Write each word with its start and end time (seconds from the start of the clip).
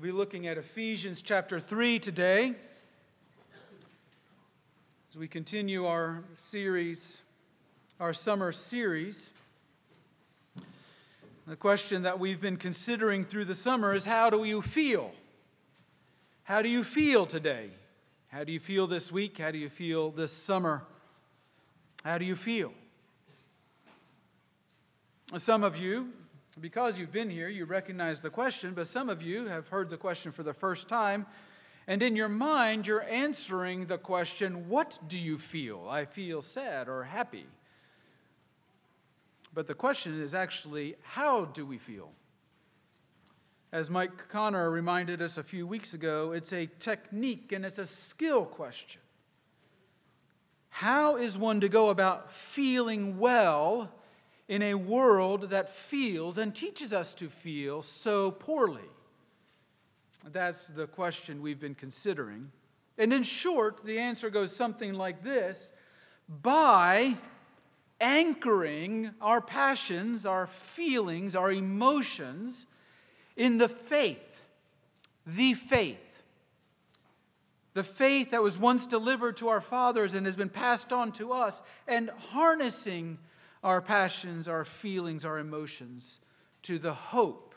We'll 0.00 0.12
be 0.12 0.16
looking 0.16 0.46
at 0.46 0.56
Ephesians 0.56 1.20
chapter 1.20 1.60
3 1.60 1.98
today 1.98 2.54
as 5.10 5.16
we 5.18 5.28
continue 5.28 5.84
our 5.84 6.24
series, 6.34 7.20
our 7.98 8.14
summer 8.14 8.50
series. 8.50 9.30
The 11.46 11.56
question 11.56 12.04
that 12.04 12.18
we've 12.18 12.40
been 12.40 12.56
considering 12.56 13.24
through 13.24 13.44
the 13.44 13.54
summer 13.54 13.94
is 13.94 14.06
how 14.06 14.30
do 14.30 14.44
you 14.44 14.62
feel? 14.62 15.12
How 16.44 16.62
do 16.62 16.70
you 16.70 16.82
feel 16.82 17.26
today? 17.26 17.68
How 18.28 18.44
do 18.44 18.52
you 18.52 18.60
feel 18.60 18.86
this 18.86 19.12
week? 19.12 19.36
How 19.36 19.50
do 19.50 19.58
you 19.58 19.68
feel 19.68 20.12
this 20.12 20.32
summer? 20.32 20.82
How 22.06 22.16
do 22.16 22.24
you 22.24 22.36
feel? 22.36 22.72
Some 25.36 25.62
of 25.62 25.76
you, 25.76 26.08
because 26.58 26.98
you've 26.98 27.12
been 27.12 27.30
here, 27.30 27.48
you 27.48 27.64
recognize 27.64 28.20
the 28.20 28.30
question, 28.30 28.74
but 28.74 28.86
some 28.86 29.08
of 29.08 29.22
you 29.22 29.46
have 29.46 29.68
heard 29.68 29.90
the 29.90 29.96
question 29.96 30.32
for 30.32 30.42
the 30.42 30.52
first 30.52 30.88
time. 30.88 31.26
And 31.86 32.02
in 32.02 32.16
your 32.16 32.28
mind, 32.28 32.86
you're 32.86 33.02
answering 33.02 33.86
the 33.86 33.98
question, 33.98 34.68
What 34.68 34.98
do 35.06 35.18
you 35.18 35.38
feel? 35.38 35.86
I 35.88 36.04
feel 36.04 36.40
sad 36.40 36.88
or 36.88 37.04
happy. 37.04 37.46
But 39.52 39.66
the 39.66 39.74
question 39.74 40.20
is 40.20 40.34
actually, 40.34 40.96
How 41.02 41.44
do 41.44 41.64
we 41.64 41.78
feel? 41.78 42.10
As 43.72 43.88
Mike 43.88 44.28
Connor 44.28 44.68
reminded 44.68 45.22
us 45.22 45.38
a 45.38 45.44
few 45.44 45.66
weeks 45.66 45.94
ago, 45.94 46.32
it's 46.32 46.52
a 46.52 46.66
technique 46.66 47.52
and 47.52 47.64
it's 47.64 47.78
a 47.78 47.86
skill 47.86 48.44
question. 48.44 49.00
How 50.70 51.16
is 51.16 51.38
one 51.38 51.60
to 51.60 51.68
go 51.68 51.90
about 51.90 52.32
feeling 52.32 53.18
well 53.18 53.92
in 54.50 54.62
a 54.62 54.74
world 54.74 55.50
that 55.50 55.68
feels 55.68 56.36
and 56.36 56.52
teaches 56.52 56.92
us 56.92 57.14
to 57.14 57.28
feel 57.28 57.80
so 57.82 58.32
poorly? 58.32 58.82
That's 60.24 60.66
the 60.66 60.88
question 60.88 61.40
we've 61.40 61.60
been 61.60 61.76
considering. 61.76 62.50
And 62.98 63.12
in 63.12 63.22
short, 63.22 63.84
the 63.84 64.00
answer 64.00 64.28
goes 64.28 64.54
something 64.54 64.92
like 64.92 65.22
this 65.22 65.72
by 66.28 67.16
anchoring 68.00 69.12
our 69.20 69.40
passions, 69.40 70.26
our 70.26 70.48
feelings, 70.48 71.36
our 71.36 71.52
emotions 71.52 72.66
in 73.36 73.58
the 73.58 73.68
faith, 73.68 74.42
the 75.24 75.54
faith. 75.54 76.24
The 77.74 77.84
faith 77.84 78.32
that 78.32 78.42
was 78.42 78.58
once 78.58 78.84
delivered 78.84 79.36
to 79.36 79.48
our 79.48 79.60
fathers 79.60 80.16
and 80.16 80.26
has 80.26 80.34
been 80.34 80.48
passed 80.48 80.92
on 80.92 81.12
to 81.12 81.32
us, 81.32 81.62
and 81.86 82.10
harnessing 82.30 83.18
our 83.62 83.80
passions, 83.82 84.48
our 84.48 84.64
feelings, 84.64 85.24
our 85.24 85.38
emotions 85.38 86.20
to 86.62 86.78
the 86.78 86.94
hope 86.94 87.54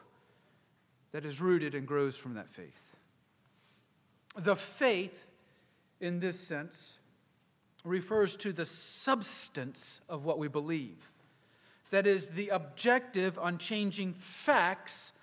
that 1.11 1.25
is 1.25 1.39
rooted 1.39 1.75
and 1.75 1.87
grows 1.87 2.15
from 2.15 2.33
that 2.33 2.49
faith. 2.49 2.95
The 4.35 4.55
faith, 4.55 5.27
in 6.01 6.19
this 6.19 6.39
sense, 6.39 6.97
refers 7.83 8.35
to 8.37 8.51
the 8.51 8.65
substance 8.65 10.01
of 10.09 10.25
what 10.25 10.39
we 10.39 10.47
believe. 10.47 11.11
That 11.91 12.07
is, 12.07 12.29
the 12.29 12.49
objective, 12.49 13.37
unchanging 13.41 14.13
facts 14.13 15.13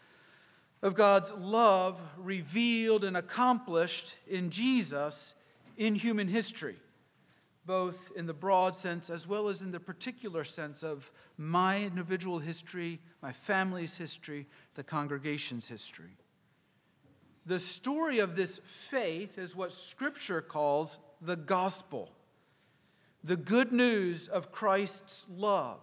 of 0.83 0.95
God's 0.95 1.33
love 1.35 2.01
revealed 2.17 3.05
and 3.05 3.17
accomplished 3.17 4.17
in 4.29 4.51
Jesus 4.51 5.35
in 5.77 5.95
human 5.95 6.29
history, 6.29 6.77
both 7.67 8.13
in 8.17 8.27
the 8.27 8.35
broad 8.35 8.75
sense 8.75 9.11
as 9.11 9.27
well 9.27 9.49
as 9.49 9.63
in 9.63 9.71
the 9.71 9.81
particular 9.81 10.45
sense 10.45 10.83
of 10.83 11.11
my 11.37 11.83
individual 11.83 12.39
history, 12.39 13.01
my 13.23 13.33
family's 13.33 13.97
history, 13.97 14.47
the 14.75 14.83
congregation's 14.83 15.69
history. 15.69 16.17
The 17.47 17.59
story 17.59 18.19
of 18.19 18.37
this 18.37 18.61
faith 18.65 19.39
is 19.39 19.57
what 19.57 19.73
Scripture 19.73 20.41
calls 20.41 20.99
the 21.21 21.37
gospel, 21.37 22.13
the 23.25 23.37
good 23.37 23.73
news 23.73 24.29
of 24.29 24.53
Christ's 24.53 25.27
love, 25.29 25.81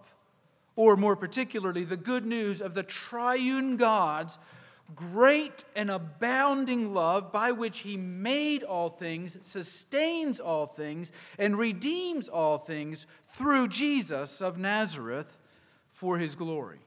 or 0.76 0.96
more 0.96 1.16
particularly, 1.16 1.84
the 1.84 1.96
good 1.96 2.24
news 2.24 2.62
of 2.62 2.74
the 2.74 2.82
triune 2.82 3.76
God's 3.76 4.38
great 4.94 5.64
and 5.76 5.90
abounding 5.90 6.94
love 6.94 7.30
by 7.32 7.52
which 7.52 7.80
he 7.80 7.96
made 7.96 8.62
all 8.62 8.88
things, 8.88 9.36
sustains 9.40 10.40
all 10.40 10.66
things, 10.66 11.12
and 11.38 11.58
redeems 11.58 12.28
all 12.28 12.58
things 12.58 13.06
through 13.26 13.68
Jesus 13.68 14.40
of 14.40 14.58
Nazareth 14.58 15.38
for 15.90 16.18
his 16.18 16.34
glory. 16.34 16.80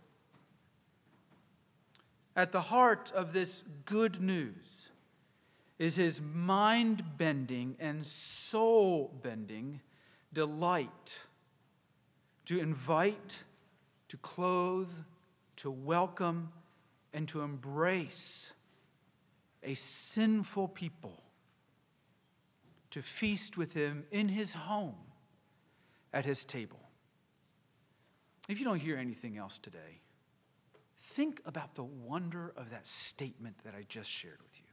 At 2.35 2.51
the 2.51 2.61
heart 2.61 3.11
of 3.13 3.33
this 3.33 3.63
good 3.85 4.21
news 4.21 4.89
is 5.77 5.95
his 5.95 6.21
mind 6.21 7.03
bending 7.17 7.75
and 7.79 8.05
soul 8.05 9.11
bending 9.21 9.81
delight 10.33 11.19
to 12.45 12.59
invite, 12.59 13.39
to 14.07 14.17
clothe, 14.17 14.91
to 15.57 15.69
welcome, 15.69 16.51
and 17.13 17.27
to 17.27 17.41
embrace 17.41 18.53
a 19.63 19.73
sinful 19.73 20.69
people, 20.69 21.21
to 22.89 23.01
feast 23.01 23.57
with 23.57 23.73
him 23.73 24.05
in 24.11 24.29
his 24.29 24.53
home, 24.53 24.95
at 26.13 26.25
his 26.25 26.43
table. 26.43 26.79
If 28.49 28.59
you 28.59 28.65
don't 28.65 28.79
hear 28.79 28.97
anything 28.97 29.37
else 29.37 29.57
today, 29.57 30.01
think 30.97 31.41
about 31.45 31.75
the 31.75 31.83
wonder 31.83 32.53
of 32.57 32.69
that 32.71 32.85
statement 32.87 33.55
that 33.63 33.73
I 33.75 33.85
just 33.87 34.09
shared 34.09 34.39
with 34.41 34.57
you. 34.57 34.65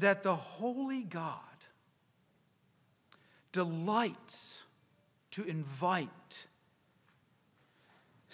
That 0.00 0.22
the 0.22 0.34
holy 0.34 1.02
God 1.02 1.38
delights 3.52 4.64
to 5.32 5.44
invite 5.44 6.46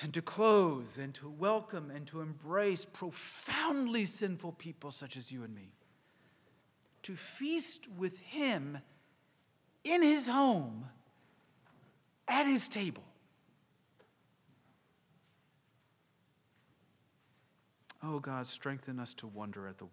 and 0.03 0.12
to 0.12 0.23
clothe 0.23 0.99
and 0.99 1.15
to 1.15 1.29
welcome 1.29 1.91
and 1.91 2.07
to 2.09 2.21
embrace 2.21 2.84
profoundly 2.84 4.05
sinful 4.05 4.53
people 4.53 4.91
such 4.91 5.17
as 5.17 5.33
you 5.33 5.43
and 5.43 5.55
me. 5.55 5.73
To 7.03 7.17
feast 7.17 7.89
with 7.97 8.19
Him 8.19 8.79
in 9.84 10.03
His 10.03 10.29
home, 10.29 10.87
at 12.29 12.47
His 12.47 12.69
table. 12.69 13.05
Oh, 18.03 18.19
God, 18.19 18.47
strengthen 18.47 19.01
us 19.01 19.15
to 19.15 19.27
wonder 19.27 19.67
at 19.67 19.78
the 19.78 19.87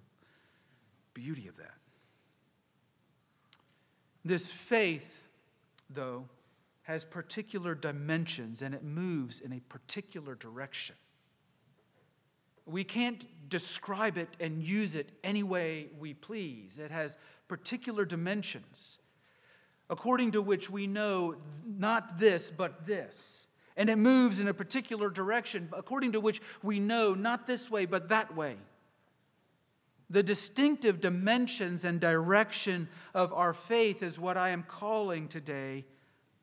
beauty 1.13 1.47
of 1.47 1.57
that. 1.57 1.77
This 4.25 4.51
faith, 4.51 5.27
though, 5.89 6.25
has 6.83 7.05
particular 7.05 7.75
dimensions 7.75 8.61
and 8.61 8.75
it 8.75 8.83
moves 8.83 9.39
in 9.39 9.53
a 9.53 9.59
particular 9.61 10.35
direction. 10.35 10.95
We 12.65 12.83
can't 12.83 13.25
describe 13.49 14.17
it 14.17 14.29
and 14.39 14.61
use 14.61 14.95
it 14.95 15.11
any 15.23 15.43
way 15.43 15.87
we 15.97 16.13
please. 16.13 16.79
It 16.79 16.91
has 16.91 17.17
particular 17.47 18.05
dimensions 18.05 18.99
according 19.89 20.31
to 20.31 20.41
which 20.41 20.69
we 20.69 20.87
know 20.87 21.35
not 21.65 22.17
this, 22.17 22.49
but 22.49 22.85
this. 22.85 23.47
And 23.75 23.89
it 23.89 23.97
moves 23.97 24.39
in 24.39 24.47
a 24.47 24.53
particular 24.53 25.09
direction 25.09 25.69
according 25.73 26.13
to 26.13 26.19
which 26.19 26.41
we 26.61 26.79
know 26.79 27.13
not 27.13 27.47
this 27.47 27.69
way, 27.69 27.85
but 27.85 28.09
that 28.09 28.35
way. 28.35 28.55
The 30.09 30.23
distinctive 30.23 30.99
dimensions 30.99 31.85
and 31.85 31.99
direction 31.99 32.87
of 33.13 33.33
our 33.33 33.53
faith 33.53 34.03
is 34.03 34.19
what 34.19 34.37
I 34.37 34.49
am 34.49 34.63
calling 34.63 35.27
today 35.27 35.85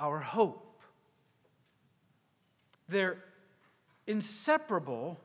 our 0.00 0.18
hope. 0.18 0.80
They're 2.88 3.18
inseparable, 4.06 5.20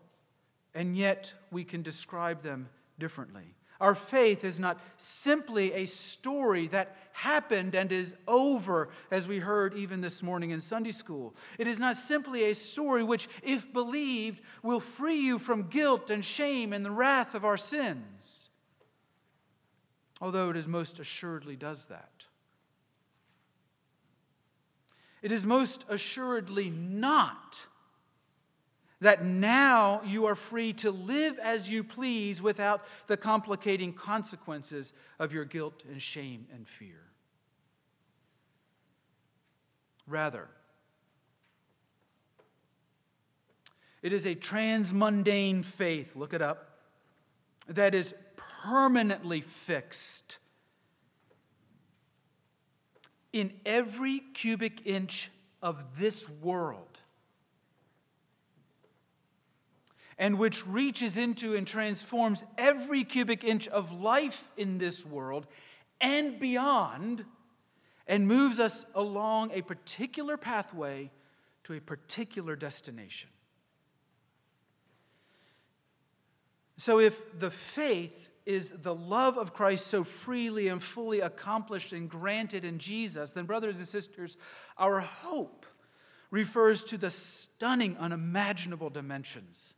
and 0.75 0.95
yet 0.95 1.33
we 1.49 1.63
can 1.63 1.81
describe 1.81 2.43
them 2.43 2.69
differently. 2.99 3.55
Our 3.81 3.95
faith 3.95 4.45
is 4.45 4.57
not 4.59 4.79
simply 4.97 5.73
a 5.73 5.85
story 5.85 6.67
that 6.67 6.95
happened 7.11 7.75
and 7.75 7.91
is 7.91 8.15
over, 8.27 8.89
as 9.11 9.27
we 9.27 9.39
heard 9.39 9.73
even 9.73 9.99
this 9.99 10.23
morning 10.23 10.51
in 10.51 10.61
Sunday 10.61 10.91
school. 10.91 11.35
It 11.57 11.67
is 11.67 11.77
not 11.77 11.97
simply 11.97 12.45
a 12.45 12.55
story 12.55 13.03
which, 13.03 13.27
if 13.43 13.71
believed, 13.73 14.41
will 14.63 14.79
free 14.79 15.19
you 15.19 15.39
from 15.39 15.63
guilt 15.63 16.09
and 16.09 16.23
shame 16.23 16.71
and 16.71 16.85
the 16.85 16.91
wrath 16.91 17.35
of 17.35 17.43
our 17.43 17.57
sins, 17.57 18.49
although 20.21 20.49
it 20.51 20.55
is 20.55 20.67
most 20.67 20.99
assuredly 20.99 21.57
does 21.57 21.87
that. 21.87 22.14
It 25.25 25.31
is 25.31 25.43
most 25.43 25.85
assuredly 25.89 26.69
not 26.69 27.65
that 29.01 29.25
now 29.25 30.03
you 30.05 30.27
are 30.27 30.35
free 30.35 30.71
to 30.73 30.91
live 30.91 31.39
as 31.39 31.67
you 31.67 31.83
please 31.83 32.43
without 32.43 32.85
the 33.07 33.17
complicating 33.17 33.91
consequences 33.91 34.93
of 35.17 35.33
your 35.33 35.43
guilt 35.43 35.81
and 35.89 35.99
shame 35.99 36.45
and 36.53 36.67
fear. 36.67 37.01
Rather, 40.05 40.47
it 44.03 44.13
is 44.13 44.27
a 44.27 44.35
transmundane 44.35 45.65
faith, 45.65 46.15
look 46.15 46.35
it 46.35 46.43
up, 46.43 46.81
that 47.67 47.95
is 47.95 48.13
permanently 48.63 49.41
fixed 49.41 50.37
in 53.35 53.51
every 53.65 54.19
cubic 54.33 54.87
inch 54.87 55.29
of 55.61 55.99
this 55.99 56.29
world 56.41 56.97
and 60.17 60.39
which 60.39 60.65
reaches 60.65 61.17
into 61.17 61.53
and 61.53 61.67
transforms 61.67 62.45
every 62.57 63.03
cubic 63.03 63.43
inch 63.43 63.67
of 63.67 63.91
life 63.91 64.47
in 64.55 64.77
this 64.77 65.05
world 65.05 65.45
and 65.99 66.39
beyond, 66.39 67.25
and 68.07 68.25
moves 68.25 68.57
us 68.57 68.85
along 68.95 69.51
a 69.53 69.61
particular 69.61 70.37
pathway 70.37 71.11
to 71.65 71.73
a 71.73 71.81
particular 71.81 72.55
destination. 72.55 73.29
So, 76.77 76.99
if 76.99 77.37
the 77.37 77.51
faith 77.51 78.24
is 78.45 78.69
the 78.69 78.93
love 78.93 79.37
of 79.37 79.53
Christ 79.53 79.87
so 79.87 80.03
freely 80.03 80.67
and 80.67 80.81
fully 80.81 81.19
accomplished 81.19 81.93
and 81.93 82.09
granted 82.09 82.63
in 82.63 82.77
Jesus, 82.77 83.31
then, 83.31 83.45
brothers 83.45 83.77
and 83.77 83.87
sisters, 83.87 84.37
our 84.77 84.99
hope 84.99 85.65
refers 86.29 86.83
to 86.83 86.97
the 86.97 87.09
stunning, 87.09 87.97
unimaginable 87.97 88.89
dimensions 88.89 89.73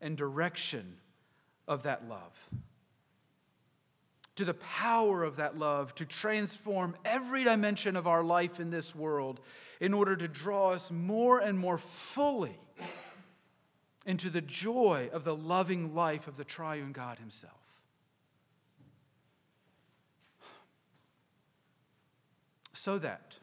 and 0.00 0.16
direction 0.16 0.96
of 1.68 1.84
that 1.84 2.08
love. 2.08 2.48
To 4.36 4.44
the 4.44 4.54
power 4.54 5.22
of 5.22 5.36
that 5.36 5.58
love 5.58 5.94
to 5.96 6.06
transform 6.06 6.96
every 7.04 7.44
dimension 7.44 7.94
of 7.94 8.06
our 8.06 8.24
life 8.24 8.58
in 8.58 8.70
this 8.70 8.94
world 8.94 9.40
in 9.80 9.92
order 9.92 10.16
to 10.16 10.26
draw 10.26 10.72
us 10.72 10.90
more 10.90 11.38
and 11.38 11.58
more 11.58 11.76
fully 11.78 12.58
into 14.06 14.30
the 14.30 14.40
joy 14.40 15.10
of 15.12 15.24
the 15.24 15.36
loving 15.36 15.94
life 15.94 16.26
of 16.26 16.36
the 16.36 16.44
triune 16.44 16.92
God 16.92 17.18
Himself. 17.18 17.59
So 22.80 22.96
that 22.96 23.38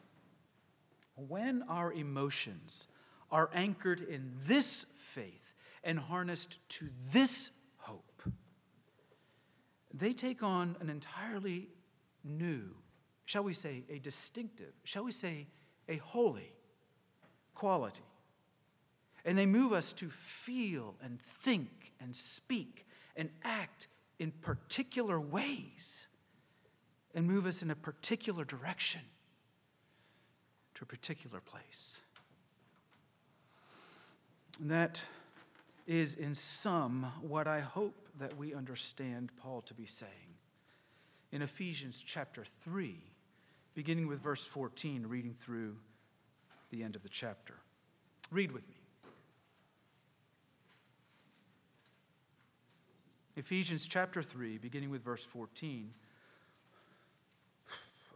when 1.14 1.64
our 1.70 1.94
emotions 1.94 2.88
are 3.30 3.52
anchored 3.54 4.02
in 4.02 4.32
this 4.46 4.88
faith, 4.96 5.54
and 5.84 6.00
harnessed 6.00 6.58
to 6.70 6.90
this 7.14 7.52
hope, 7.78 8.24
they 9.94 10.12
take 10.12 10.42
on 10.42 10.76
an 10.82 10.90
entirely 10.90 11.70
new, 12.24 12.64
shall 13.26 13.44
we 13.44 13.54
say, 13.54 13.84
a 13.92 14.00
distinctive, 14.00 14.74
shall 14.84 15.04
we 15.04 15.12
say, 15.12 15.46
a 15.88 15.98
holy 15.98 16.52
quality. 17.54 18.02
And 19.24 19.38
they 19.38 19.46
move 19.46 19.72
us 19.72 19.94
to 19.94 20.10
feel 20.10 20.96
and 21.00 21.22
think 21.22 21.94
and 22.02 22.16
speak 22.16 22.88
and 23.16 23.30
act 23.44 23.88
in 24.18 24.32
particular 24.32 25.22
ways 25.22 26.08
and 27.14 27.28
move 27.28 27.46
us 27.46 27.62
in 27.62 27.70
a 27.70 27.76
particular 27.76 28.44
direction 28.44 29.02
to 30.78 30.84
a 30.84 30.86
particular 30.86 31.40
place. 31.40 32.02
And 34.60 34.70
that 34.70 35.02
is, 35.88 36.14
in 36.14 36.36
sum, 36.36 37.12
what 37.22 37.48
I 37.48 37.62
hope 37.62 37.96
that 38.20 38.38
we 38.38 38.54
understand 38.54 39.32
Paul 39.42 39.62
to 39.62 39.74
be 39.74 39.88
saying. 39.88 40.12
In 41.32 41.42
Ephesians 41.42 42.04
chapter 42.06 42.44
3, 42.64 42.96
beginning 43.74 44.08
with 44.08 44.20
verse 44.20 44.46
14, 44.46 45.08
reading 45.08 45.34
through 45.34 45.78
the 46.70 46.84
end 46.84 46.96
of 46.96 47.02
the 47.02 47.10
chapter. 47.10 47.56
Read 48.30 48.52
with 48.52 48.68
me. 48.70 48.76
Ephesians 53.36 53.88
chapter 53.88 54.22
3, 54.22 54.60
beginning 54.60 54.92
with 54.92 55.04
verse 55.04 55.24
14. 55.24 55.92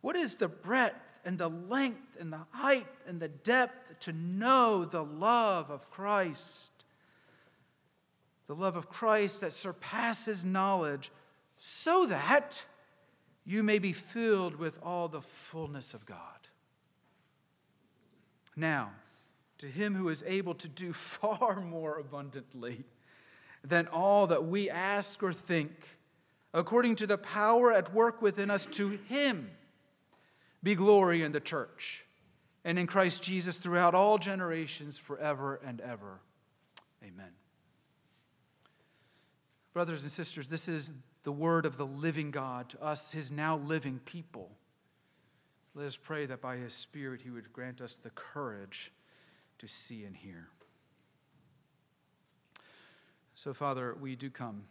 what 0.00 0.16
is 0.16 0.36
the 0.36 0.48
breadth 0.48 1.10
and 1.24 1.38
the 1.38 1.48
length 1.48 2.16
and 2.18 2.32
the 2.32 2.46
height 2.50 2.86
and 3.06 3.20
the 3.20 3.28
depth 3.28 4.00
to 4.00 4.12
know 4.12 4.84
the 4.84 5.04
love 5.04 5.70
of 5.70 5.90
Christ. 5.90 6.70
The 8.46 8.54
love 8.54 8.76
of 8.76 8.88
Christ 8.88 9.40
that 9.42 9.52
surpasses 9.52 10.44
knowledge, 10.44 11.12
so 11.58 12.06
that 12.06 12.64
you 13.44 13.62
may 13.62 13.78
be 13.78 13.92
filled 13.92 14.56
with 14.56 14.78
all 14.82 15.08
the 15.08 15.20
fullness 15.20 15.94
of 15.94 16.06
God. 16.06 16.16
Now, 18.56 18.90
to 19.58 19.66
him 19.66 19.94
who 19.94 20.08
is 20.08 20.24
able 20.26 20.54
to 20.54 20.68
do 20.68 20.92
far 20.94 21.60
more 21.60 21.98
abundantly 21.98 22.84
than 23.62 23.86
all 23.88 24.26
that 24.28 24.46
we 24.46 24.70
ask 24.70 25.22
or 25.22 25.32
think, 25.34 25.70
according 26.54 26.96
to 26.96 27.06
the 27.06 27.18
power 27.18 27.70
at 27.70 27.94
work 27.94 28.22
within 28.22 28.50
us, 28.50 28.66
to 28.66 28.98
him 29.08 29.50
be 30.62 30.74
glory 30.74 31.22
in 31.22 31.32
the 31.32 31.40
church 31.40 32.04
and 32.64 32.78
in 32.78 32.86
Christ 32.86 33.22
Jesus 33.22 33.58
throughout 33.58 33.94
all 33.94 34.18
generations, 34.18 34.98
forever 34.98 35.60
and 35.64 35.80
ever. 35.80 36.20
Amen. 37.02 37.30
Brothers 39.72 40.02
and 40.02 40.12
sisters, 40.12 40.48
this 40.48 40.68
is 40.68 40.90
the 41.22 41.32
word 41.32 41.64
of 41.66 41.76
the 41.76 41.86
living 41.86 42.30
God 42.30 42.68
to 42.70 42.82
us, 42.82 43.12
his 43.12 43.30
now 43.30 43.56
living 43.56 44.00
people. 44.04 44.50
Let 45.74 45.86
us 45.86 45.96
pray 45.96 46.26
that 46.26 46.40
by 46.40 46.56
his 46.56 46.74
Spirit 46.74 47.20
he 47.22 47.30
would 47.30 47.52
grant 47.52 47.80
us 47.80 47.96
the 47.96 48.10
courage 48.10 48.92
to 49.58 49.68
see 49.68 50.04
and 50.04 50.16
hear. 50.16 50.48
So, 53.34 53.54
Father, 53.54 53.96
we 53.98 54.16
do 54.16 54.28
come. 54.28 54.64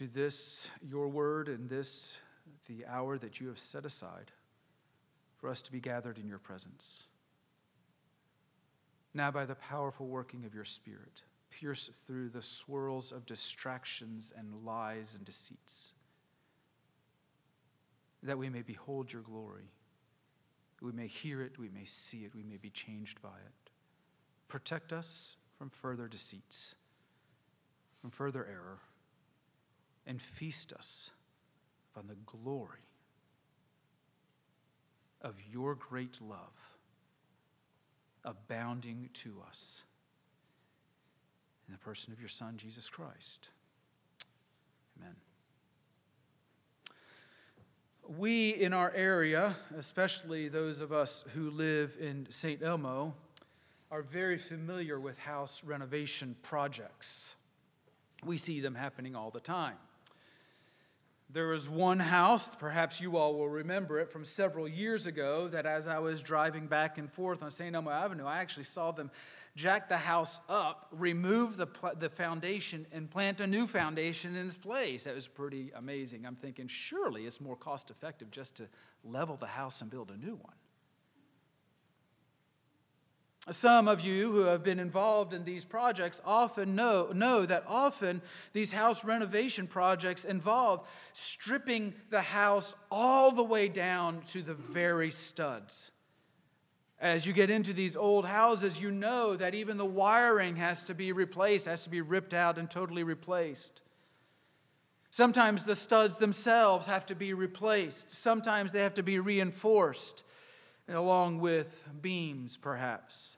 To 0.00 0.06
this, 0.06 0.70
your 0.80 1.08
word, 1.08 1.46
and 1.46 1.68
this, 1.68 2.16
the 2.68 2.86
hour 2.86 3.18
that 3.18 3.38
you 3.38 3.48
have 3.48 3.58
set 3.58 3.84
aside 3.84 4.32
for 5.36 5.50
us 5.50 5.60
to 5.60 5.70
be 5.70 5.78
gathered 5.78 6.16
in 6.16 6.26
your 6.26 6.38
presence. 6.38 7.04
Now, 9.12 9.30
by 9.30 9.44
the 9.44 9.56
powerful 9.56 10.06
working 10.06 10.46
of 10.46 10.54
your 10.54 10.64
Spirit, 10.64 11.20
pierce 11.50 11.90
through 12.06 12.30
the 12.30 12.40
swirls 12.40 13.12
of 13.12 13.26
distractions 13.26 14.32
and 14.34 14.64
lies 14.64 15.14
and 15.14 15.22
deceits, 15.22 15.92
that 18.22 18.38
we 18.38 18.48
may 18.48 18.62
behold 18.62 19.12
your 19.12 19.20
glory. 19.20 19.68
We 20.80 20.92
may 20.92 21.08
hear 21.08 21.42
it, 21.42 21.58
we 21.58 21.68
may 21.68 21.84
see 21.84 22.24
it, 22.24 22.34
we 22.34 22.42
may 22.42 22.56
be 22.56 22.70
changed 22.70 23.20
by 23.20 23.28
it. 23.28 23.70
Protect 24.48 24.94
us 24.94 25.36
from 25.58 25.68
further 25.68 26.08
deceits, 26.08 26.74
from 28.00 28.08
further 28.08 28.46
error 28.46 28.78
and 30.06 30.20
feast 30.20 30.72
us 30.72 31.10
upon 31.92 32.08
the 32.08 32.16
glory 32.26 32.80
of 35.22 35.36
your 35.52 35.74
great 35.74 36.20
love 36.20 36.70
abounding 38.24 39.08
to 39.12 39.42
us 39.48 39.82
in 41.66 41.72
the 41.72 41.78
person 41.78 42.12
of 42.12 42.20
your 42.20 42.28
Son, 42.28 42.56
Jesus 42.56 42.88
Christ. 42.88 43.48
Amen. 44.98 45.14
We 48.18 48.50
in 48.50 48.72
our 48.72 48.92
area, 48.92 49.56
especially 49.76 50.48
those 50.48 50.80
of 50.80 50.92
us 50.92 51.24
who 51.34 51.50
live 51.50 51.96
in 52.00 52.26
St. 52.30 52.62
Elmo, 52.62 53.14
are 53.90 54.02
very 54.02 54.38
familiar 54.38 54.98
with 54.98 55.18
house 55.18 55.62
renovation 55.64 56.36
projects. 56.42 57.34
We 58.24 58.36
see 58.36 58.60
them 58.60 58.74
happening 58.74 59.14
all 59.14 59.30
the 59.30 59.40
time. 59.40 59.76
There 61.32 61.48
was 61.48 61.68
one 61.68 62.00
house, 62.00 62.52
perhaps 62.56 63.00
you 63.00 63.16
all 63.16 63.34
will 63.34 63.48
remember 63.48 64.00
it 64.00 64.10
from 64.10 64.24
several 64.24 64.66
years 64.66 65.06
ago, 65.06 65.46
that 65.48 65.64
as 65.64 65.86
I 65.86 66.00
was 66.00 66.22
driving 66.22 66.66
back 66.66 66.98
and 66.98 67.08
forth 67.10 67.42
on 67.42 67.52
St. 67.52 67.74
Elmo 67.74 67.90
Avenue, 67.90 68.24
I 68.24 68.38
actually 68.38 68.64
saw 68.64 68.90
them 68.90 69.12
jack 69.54 69.88
the 69.88 69.96
house 69.96 70.40
up, 70.48 70.88
remove 70.90 71.56
the, 71.56 71.68
the 71.98 72.08
foundation, 72.08 72.84
and 72.90 73.08
plant 73.08 73.40
a 73.40 73.46
new 73.46 73.68
foundation 73.68 74.34
in 74.34 74.46
its 74.46 74.56
place. 74.56 75.04
That 75.04 75.14
was 75.14 75.28
pretty 75.28 75.70
amazing. 75.76 76.26
I'm 76.26 76.34
thinking, 76.34 76.66
surely 76.66 77.26
it's 77.26 77.40
more 77.40 77.56
cost 77.56 77.90
effective 77.90 78.32
just 78.32 78.56
to 78.56 78.68
level 79.04 79.36
the 79.36 79.46
house 79.46 79.82
and 79.82 79.90
build 79.90 80.10
a 80.10 80.16
new 80.16 80.34
one. 80.34 80.54
Some 83.48 83.88
of 83.88 84.02
you 84.02 84.30
who 84.30 84.40
have 84.42 84.62
been 84.62 84.78
involved 84.78 85.32
in 85.32 85.44
these 85.44 85.64
projects 85.64 86.20
often 86.24 86.76
know, 86.76 87.10
know 87.14 87.46
that 87.46 87.64
often 87.66 88.20
these 88.52 88.70
house 88.70 89.02
renovation 89.02 89.66
projects 89.66 90.24
involve 90.24 90.86
stripping 91.14 91.94
the 92.10 92.20
house 92.20 92.74
all 92.90 93.32
the 93.32 93.42
way 93.42 93.68
down 93.68 94.22
to 94.28 94.42
the 94.42 94.54
very 94.54 95.10
studs. 95.10 95.90
As 97.00 97.26
you 97.26 97.32
get 97.32 97.48
into 97.48 97.72
these 97.72 97.96
old 97.96 98.26
houses, 98.26 98.78
you 98.78 98.90
know 98.90 99.34
that 99.34 99.54
even 99.54 99.78
the 99.78 99.86
wiring 99.86 100.56
has 100.56 100.82
to 100.84 100.94
be 100.94 101.12
replaced, 101.12 101.64
has 101.64 101.84
to 101.84 101.90
be 101.90 102.02
ripped 102.02 102.34
out 102.34 102.58
and 102.58 102.70
totally 102.70 103.02
replaced. 103.02 103.80
Sometimes 105.10 105.64
the 105.64 105.74
studs 105.74 106.18
themselves 106.18 106.86
have 106.86 107.06
to 107.06 107.14
be 107.14 107.32
replaced. 107.32 108.14
Sometimes 108.14 108.70
they 108.70 108.82
have 108.82 108.94
to 108.94 109.02
be 109.02 109.18
reinforced, 109.18 110.24
along 110.90 111.40
with 111.40 111.88
beams, 112.00 112.56
perhaps 112.56 113.36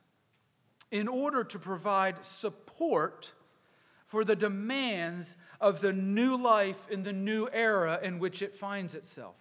in 0.93 1.09
order 1.09 1.43
to 1.43 1.59
provide 1.59 2.25
support 2.25 3.33
for 4.05 4.25
the 4.25 4.37
demands 4.37 5.35
of 5.59 5.81
the 5.81 5.93
new 5.93 6.37
life 6.37 6.87
in 6.91 7.03
the 7.03 7.15
new 7.15 7.49
era 7.51 7.99
in 8.03 8.19
which 8.19 8.43
it 8.43 8.55
finds 8.55 8.95
itself. 8.95 9.37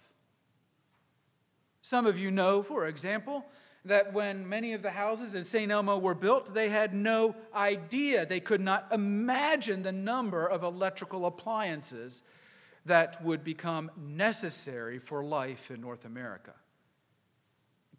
Some 1.82 2.06
of 2.06 2.18
you 2.18 2.30
know, 2.30 2.62
for 2.62 2.86
example, 2.86 3.44
that 3.84 4.14
when 4.14 4.48
many 4.48 4.72
of 4.72 4.80
the 4.82 4.90
houses 4.90 5.34
in 5.34 5.44
St. 5.44 5.70
Elmo 5.70 5.98
were 5.98 6.14
built, 6.14 6.54
they 6.54 6.70
had 6.70 6.94
no 6.94 7.36
idea, 7.54 8.24
they 8.24 8.40
could 8.40 8.60
not 8.60 8.86
imagine 8.90 9.82
the 9.82 9.92
number 9.92 10.46
of 10.46 10.62
electrical 10.62 11.26
appliances 11.26 12.22
that 12.86 13.22
would 13.22 13.44
become 13.44 13.90
necessary 14.00 14.98
for 14.98 15.22
life 15.22 15.70
in 15.70 15.82
North 15.82 16.06
America. 16.06 16.54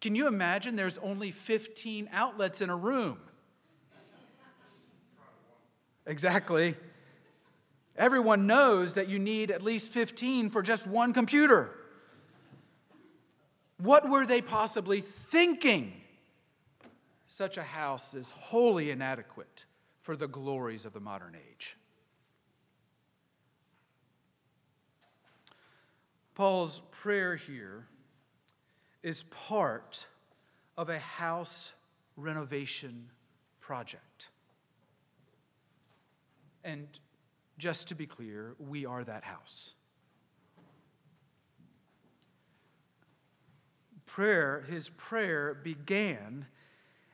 Can 0.04 0.14
you 0.14 0.26
imagine 0.26 0.76
there's 0.76 0.98
only 0.98 1.30
15 1.30 2.10
outlets 2.12 2.60
in 2.60 2.68
a 2.68 2.76
room? 2.76 3.16
Exactly. 6.04 6.76
Everyone 7.96 8.46
knows 8.46 8.92
that 8.94 9.08
you 9.08 9.18
need 9.18 9.50
at 9.50 9.62
least 9.62 9.88
15 9.88 10.50
for 10.50 10.60
just 10.60 10.86
one 10.86 11.14
computer. 11.14 11.70
What 13.78 14.06
were 14.06 14.26
they 14.26 14.42
possibly 14.42 15.00
thinking? 15.00 15.94
Such 17.26 17.56
a 17.56 17.62
house 17.62 18.12
is 18.12 18.28
wholly 18.28 18.90
inadequate 18.90 19.64
for 20.02 20.16
the 20.16 20.28
glories 20.28 20.84
of 20.84 20.92
the 20.92 21.00
modern 21.00 21.34
age. 21.34 21.78
Paul's 26.34 26.82
prayer 26.90 27.36
here 27.36 27.86
is 29.04 29.22
part 29.24 30.06
of 30.78 30.88
a 30.88 30.98
house 30.98 31.74
renovation 32.16 33.10
project. 33.60 34.30
And 36.64 36.88
just 37.58 37.88
to 37.88 37.94
be 37.94 38.06
clear, 38.06 38.56
we 38.58 38.86
are 38.86 39.04
that 39.04 39.22
house. 39.22 39.74
Prayer, 44.06 44.64
his 44.70 44.88
prayer 44.88 45.52
began 45.52 46.46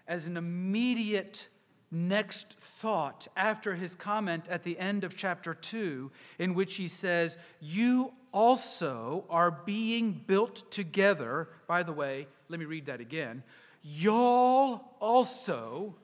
as 0.06 0.28
an 0.28 0.36
immediate 0.36 1.48
next 1.90 2.56
thought 2.60 3.26
after 3.36 3.74
his 3.74 3.96
comment 3.96 4.48
at 4.48 4.62
the 4.62 4.78
end 4.78 5.02
of 5.02 5.16
chapter 5.16 5.54
2, 5.54 6.12
in 6.38 6.54
which 6.54 6.76
he 6.76 6.86
says, 6.86 7.36
You 7.60 8.12
also 8.32 9.24
are 9.28 9.50
being 9.50 10.12
built 10.26 10.70
together. 10.70 11.48
By 11.66 11.82
the 11.82 11.92
way, 11.92 12.26
let 12.48 12.60
me 12.60 12.66
read 12.66 12.86
that 12.86 13.00
again. 13.00 13.42
Y'all 13.82 14.94
also 15.00 15.94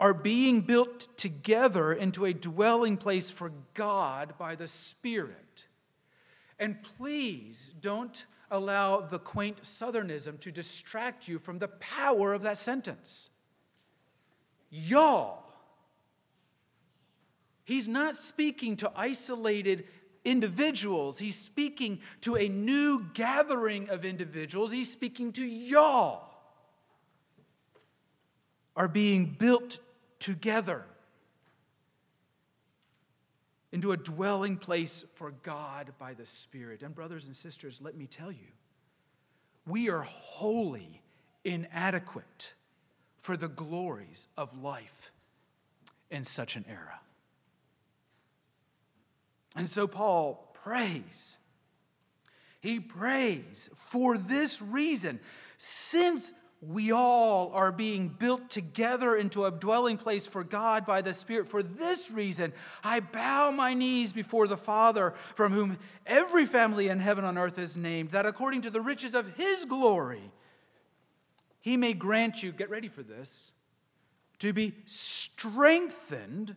are 0.00 0.14
being 0.14 0.60
built 0.60 1.08
together 1.16 1.92
into 1.92 2.24
a 2.24 2.32
dwelling 2.32 2.96
place 2.96 3.30
for 3.30 3.52
God 3.74 4.34
by 4.38 4.54
the 4.54 4.68
Spirit. 4.68 5.66
And 6.58 6.82
please 6.82 7.72
don't 7.80 8.24
allow 8.50 9.00
the 9.00 9.18
quaint 9.18 9.62
southernism 9.62 10.40
to 10.40 10.50
distract 10.50 11.28
you 11.28 11.38
from 11.38 11.58
the 11.58 11.68
power 11.68 12.32
of 12.32 12.42
that 12.42 12.56
sentence. 12.56 13.30
Y'all. 14.70 15.44
He's 17.64 17.86
not 17.86 18.16
speaking 18.16 18.76
to 18.76 18.90
isolated 18.96 19.84
individuals, 20.28 21.18
he's 21.18 21.36
speaking 21.36 22.00
to 22.20 22.36
a 22.36 22.48
new 22.48 23.06
gathering 23.14 23.88
of 23.90 24.04
individuals. 24.04 24.70
He's 24.70 24.90
speaking 24.90 25.32
to 25.32 25.44
y'all. 25.44 26.24
Are 28.76 28.88
being 28.88 29.34
built 29.38 29.80
together 30.20 30.84
into 33.72 33.92
a 33.92 33.96
dwelling 33.96 34.56
place 34.56 35.04
for 35.14 35.32
God 35.42 35.92
by 35.98 36.14
the 36.14 36.24
Spirit. 36.24 36.82
And, 36.82 36.94
brothers 36.94 37.26
and 37.26 37.34
sisters, 37.34 37.80
let 37.82 37.96
me 37.96 38.06
tell 38.06 38.30
you, 38.30 38.46
we 39.66 39.90
are 39.90 40.02
wholly 40.02 41.02
inadequate 41.44 42.54
for 43.18 43.36
the 43.36 43.48
glories 43.48 44.28
of 44.36 44.62
life 44.62 45.10
in 46.10 46.24
such 46.24 46.56
an 46.56 46.64
era. 46.68 47.00
And 49.56 49.68
so 49.68 49.86
Paul 49.86 50.54
prays. 50.62 51.38
He 52.60 52.80
prays 52.80 53.70
for 53.74 54.18
this 54.18 54.60
reason. 54.60 55.20
Since 55.56 56.32
we 56.60 56.90
all 56.90 57.52
are 57.52 57.70
being 57.70 58.08
built 58.08 58.50
together 58.50 59.16
into 59.16 59.44
a 59.44 59.50
dwelling 59.50 59.96
place 59.96 60.26
for 60.26 60.42
God 60.42 60.84
by 60.84 61.02
the 61.02 61.12
Spirit. 61.12 61.46
For 61.46 61.62
this 61.62 62.10
reason, 62.10 62.52
I 62.82 63.00
bow 63.00 63.52
my 63.52 63.74
knees 63.74 64.12
before 64.12 64.48
the 64.48 64.56
Father, 64.56 65.14
from 65.36 65.52
whom 65.52 65.78
every 66.04 66.46
family 66.46 66.88
in 66.88 66.98
heaven 66.98 67.24
and 67.24 67.38
earth 67.38 67.58
is 67.58 67.76
named, 67.76 68.10
that 68.10 68.26
according 68.26 68.62
to 68.62 68.70
the 68.70 68.80
riches 68.80 69.14
of 69.14 69.36
his 69.36 69.66
glory, 69.66 70.32
he 71.60 71.76
may 71.76 71.92
grant 71.92 72.42
you, 72.42 72.50
get 72.50 72.70
ready 72.70 72.88
for 72.88 73.04
this, 73.04 73.52
to 74.40 74.52
be 74.52 74.74
strengthened 74.84 76.56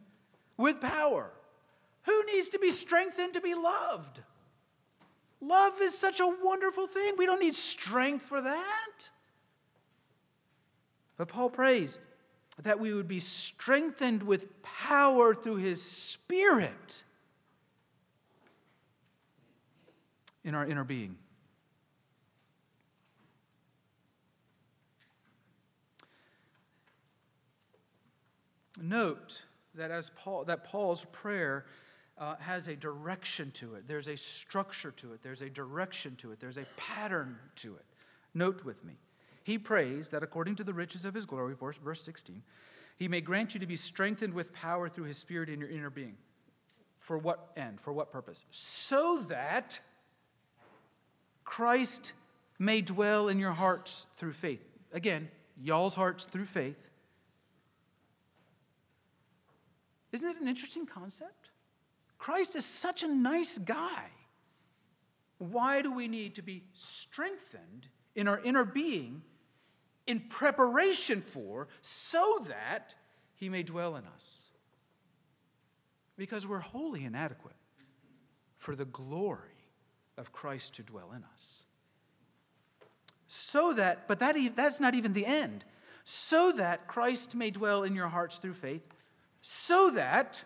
with 0.57 0.81
power. 0.81 1.31
Who 2.03 2.25
needs 2.25 2.49
to 2.49 2.59
be 2.59 2.71
strengthened 2.71 3.33
to 3.33 3.41
be 3.41 3.53
loved? 3.53 4.21
Love 5.39 5.73
is 5.81 5.97
such 5.97 6.19
a 6.19 6.35
wonderful 6.43 6.87
thing. 6.87 7.15
We 7.17 7.25
don't 7.25 7.39
need 7.39 7.55
strength 7.55 8.25
for 8.25 8.41
that. 8.41 9.09
But 11.17 11.27
Paul 11.27 11.49
prays 11.49 11.99
that 12.61 12.79
we 12.79 12.93
would 12.93 13.07
be 13.07 13.19
strengthened 13.19 14.23
with 14.23 14.61
power 14.61 15.33
through 15.33 15.57
his 15.57 15.81
Spirit 15.81 17.03
in 20.43 20.55
our 20.55 20.65
inner 20.65 20.83
being. 20.83 21.17
Note 28.81 29.43
that 29.75 29.91
as 29.91 30.09
Paul 30.11 30.45
that 30.45 30.63
Paul's 30.63 31.05
prayer 31.11 31.65
uh, 32.17 32.35
has 32.37 32.67
a 32.67 32.75
direction 32.75 33.51
to 33.51 33.75
it. 33.75 33.87
There's 33.87 34.07
a 34.07 34.17
structure 34.17 34.91
to 34.91 35.13
it. 35.13 35.21
There's 35.23 35.41
a 35.41 35.49
direction 35.49 36.15
to 36.17 36.31
it. 36.31 36.39
There's 36.39 36.57
a 36.57 36.65
pattern 36.77 37.37
to 37.57 37.75
it. 37.75 37.85
Note 38.33 38.63
with 38.63 38.83
me. 38.83 38.93
He 39.43 39.57
prays 39.57 40.09
that 40.09 40.23
according 40.23 40.55
to 40.55 40.63
the 40.63 40.73
riches 40.73 41.05
of 41.05 41.13
his 41.13 41.25
glory, 41.25 41.55
verse 41.55 42.01
16, 42.01 42.43
he 42.97 43.07
may 43.07 43.21
grant 43.21 43.53
you 43.53 43.59
to 43.59 43.65
be 43.65 43.75
strengthened 43.75 44.33
with 44.33 44.53
power 44.53 44.87
through 44.87 45.05
his 45.05 45.17
spirit 45.17 45.49
in 45.49 45.59
your 45.59 45.69
inner 45.69 45.89
being. 45.89 46.17
For 46.97 47.17
what 47.17 47.51
end? 47.57 47.81
For 47.81 47.91
what 47.91 48.11
purpose? 48.11 48.45
So 48.51 49.23
that 49.27 49.79
Christ 51.43 52.13
may 52.59 52.81
dwell 52.81 53.27
in 53.27 53.39
your 53.39 53.53
hearts 53.53 54.05
through 54.17 54.33
faith. 54.33 54.63
Again, 54.93 55.29
y'all's 55.59 55.95
hearts 55.95 56.25
through 56.25 56.45
faith. 56.45 56.89
Isn't 60.11 60.29
it 60.29 60.41
an 60.41 60.47
interesting 60.47 60.85
concept? 60.85 61.50
Christ 62.21 62.55
is 62.55 62.65
such 62.65 63.01
a 63.01 63.07
nice 63.07 63.57
guy. 63.57 64.03
Why 65.39 65.81
do 65.81 65.91
we 65.91 66.07
need 66.07 66.35
to 66.35 66.43
be 66.43 66.61
strengthened 66.75 67.87
in 68.15 68.27
our 68.27 68.39
inner 68.41 68.63
being 68.63 69.23
in 70.05 70.19
preparation 70.19 71.21
for, 71.21 71.67
so 71.81 72.45
that 72.47 72.93
he 73.35 73.49
may 73.49 73.63
dwell 73.63 73.95
in 73.95 74.05
us. 74.05 74.49
Because 76.15 76.45
we're 76.45 76.59
wholly 76.59 77.05
inadequate 77.05 77.55
for 78.57 78.75
the 78.75 78.85
glory 78.85 79.39
of 80.15 80.31
Christ 80.31 80.75
to 80.75 80.83
dwell 80.83 81.11
in 81.15 81.23
us. 81.33 81.63
So 83.25 83.73
that, 83.73 84.07
but 84.07 84.19
that, 84.19 84.35
that's 84.55 84.79
not 84.79 84.93
even 84.93 85.13
the 85.13 85.25
end. 85.25 85.63
So 86.03 86.51
that 86.51 86.87
Christ 86.87 87.33
may 87.33 87.49
dwell 87.49 87.81
in 87.81 87.95
your 87.95 88.09
hearts 88.09 88.37
through 88.37 88.53
faith, 88.53 88.83
so 89.41 89.89
that, 89.91 90.43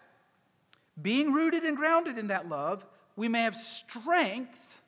being 1.02 1.34
rooted 1.34 1.64
and 1.64 1.76
grounded 1.76 2.18
in 2.18 2.28
that 2.28 2.48
love, 2.48 2.86
we 3.16 3.28
may 3.28 3.42
have 3.42 3.56
strength 3.56 4.82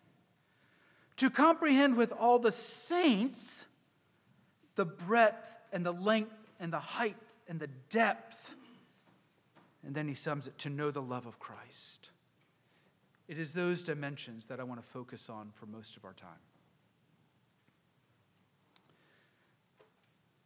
to 1.18 1.30
comprehend 1.30 1.98
with 1.98 2.12
all 2.12 2.40
the 2.40 2.52
saints 2.52 3.66
the 4.76 4.86
breadth 4.86 5.56
and 5.74 5.86
the 5.86 5.92
length 5.92 6.36
and 6.60 6.72
the 6.72 6.80
height 6.80 7.18
and 7.48 7.60
the 7.60 7.70
depth. 7.90 8.56
And 9.84 9.96
then 9.96 10.08
he 10.08 10.14
sums 10.14 10.48
it 10.48 10.58
to 10.60 10.70
know 10.70 10.92
the 10.92 11.02
love 11.02 11.26
of 11.26 11.40
Christ. 11.40 12.10
It 13.28 13.38
is 13.38 13.54
those 13.54 13.84
dimensions 13.84 14.46
that 14.46 14.60
I 14.60 14.64
want 14.64 14.82
to 14.82 14.88
focus 14.88 15.30
on 15.30 15.52
for 15.54 15.66
most 15.66 15.98
of 15.98 16.06
our 16.06 16.14
time. 16.14 16.30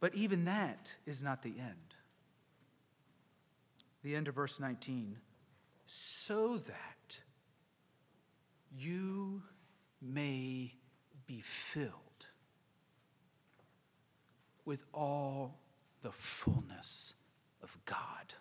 But 0.00 0.14
even 0.16 0.46
that 0.46 0.94
is 1.06 1.22
not 1.22 1.42
the 1.42 1.54
end. 1.60 1.94
The 4.02 4.16
end 4.16 4.26
of 4.26 4.34
verse 4.34 4.58
19 4.58 5.16
so 5.94 6.56
that 6.56 7.20
you 8.74 9.42
may 10.00 10.72
be 11.26 11.42
filled 11.42 11.92
with 14.64 14.86
all 14.94 15.58
the 16.02 16.10
fullness 16.10 17.12
of 17.62 17.76
God. 17.84 18.32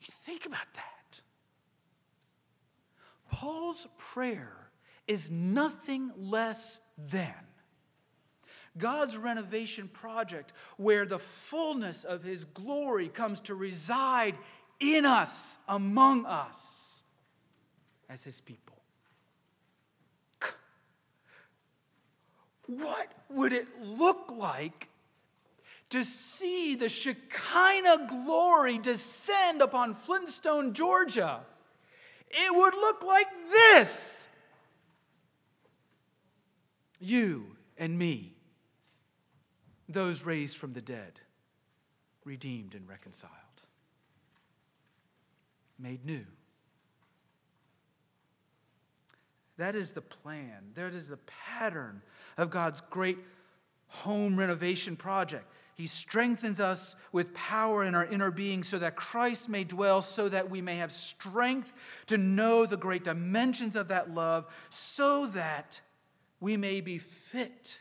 You 0.00 0.06
think 0.24 0.46
about 0.46 0.72
that. 0.74 1.20
Paul's 3.30 3.86
prayer 3.98 4.70
is 5.06 5.30
nothing 5.30 6.12
less 6.16 6.80
than 6.96 7.34
God's 8.78 9.16
renovation 9.16 9.88
project, 9.88 10.52
where 10.76 11.06
the 11.06 11.18
fullness 11.18 12.04
of 12.04 12.22
His 12.22 12.44
glory 12.44 13.08
comes 13.08 13.40
to 13.40 13.54
reside 13.54 14.34
in 14.80 15.06
us, 15.06 15.58
among 15.68 16.26
us, 16.26 17.02
as 18.08 18.24
His 18.24 18.40
people. 18.40 18.76
What 22.66 23.12
would 23.30 23.52
it 23.52 23.68
look 23.80 24.32
like 24.36 24.88
to 25.90 26.02
see 26.02 26.74
the 26.74 26.88
Shekinah 26.88 28.08
glory 28.08 28.78
descend 28.78 29.62
upon 29.62 29.94
Flintstone, 29.94 30.74
Georgia? 30.74 31.40
It 32.28 32.54
would 32.54 32.74
look 32.74 33.04
like 33.04 33.28
this 33.50 34.26
you 36.98 37.56
and 37.78 37.98
me 37.98 38.35
those 39.88 40.22
raised 40.22 40.56
from 40.56 40.72
the 40.72 40.80
dead, 40.80 41.20
redeemed 42.24 42.74
and 42.74 42.88
reconciled, 42.88 43.32
made 45.78 46.04
new. 46.04 46.24
That 49.58 49.74
is 49.74 49.92
the 49.92 50.02
plan. 50.02 50.72
That 50.74 50.92
is 50.92 51.08
the 51.08 51.18
pattern 51.56 52.02
of 52.36 52.50
God's 52.50 52.82
great 52.90 53.18
home 53.88 54.38
renovation 54.38 54.96
project. 54.96 55.50
He 55.74 55.86
strengthens 55.86 56.58
us 56.58 56.96
with 57.12 57.34
power 57.34 57.84
in 57.84 57.94
our 57.94 58.04
inner 58.04 58.30
being 58.30 58.62
so 58.62 58.78
that 58.78 58.96
Christ 58.96 59.48
may 59.48 59.64
dwell, 59.64 60.00
so 60.00 60.28
that 60.28 60.50
we 60.50 60.62
may 60.62 60.76
have 60.76 60.90
strength 60.90 61.72
to 62.06 62.16
know 62.16 62.64
the 62.64 62.78
great 62.78 63.04
dimensions 63.04 63.76
of 63.76 63.88
that 63.88 64.12
love, 64.12 64.46
so 64.70 65.26
that 65.26 65.80
we 66.40 66.56
may 66.56 66.80
be 66.80 66.98
fit 66.98 67.80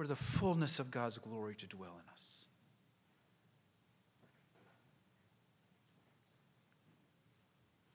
for 0.00 0.06
the 0.06 0.16
fullness 0.16 0.78
of 0.78 0.90
God's 0.90 1.18
glory 1.18 1.54
to 1.56 1.66
dwell 1.66 1.92
in 2.02 2.10
us. 2.10 2.46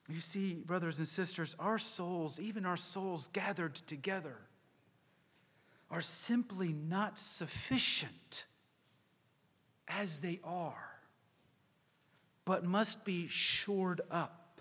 You 0.08 0.20
see, 0.20 0.54
brothers 0.54 1.00
and 1.00 1.08
sisters, 1.08 1.56
our 1.58 1.80
souls, 1.80 2.38
even 2.38 2.64
our 2.64 2.76
souls 2.76 3.28
gathered 3.32 3.74
together, 3.74 4.36
are 5.90 6.00
simply 6.00 6.72
not 6.72 7.18
sufficient 7.18 8.44
as 9.88 10.20
they 10.20 10.38
are, 10.44 11.00
but 12.44 12.64
must 12.64 13.04
be 13.04 13.26
shored 13.26 14.00
up, 14.12 14.60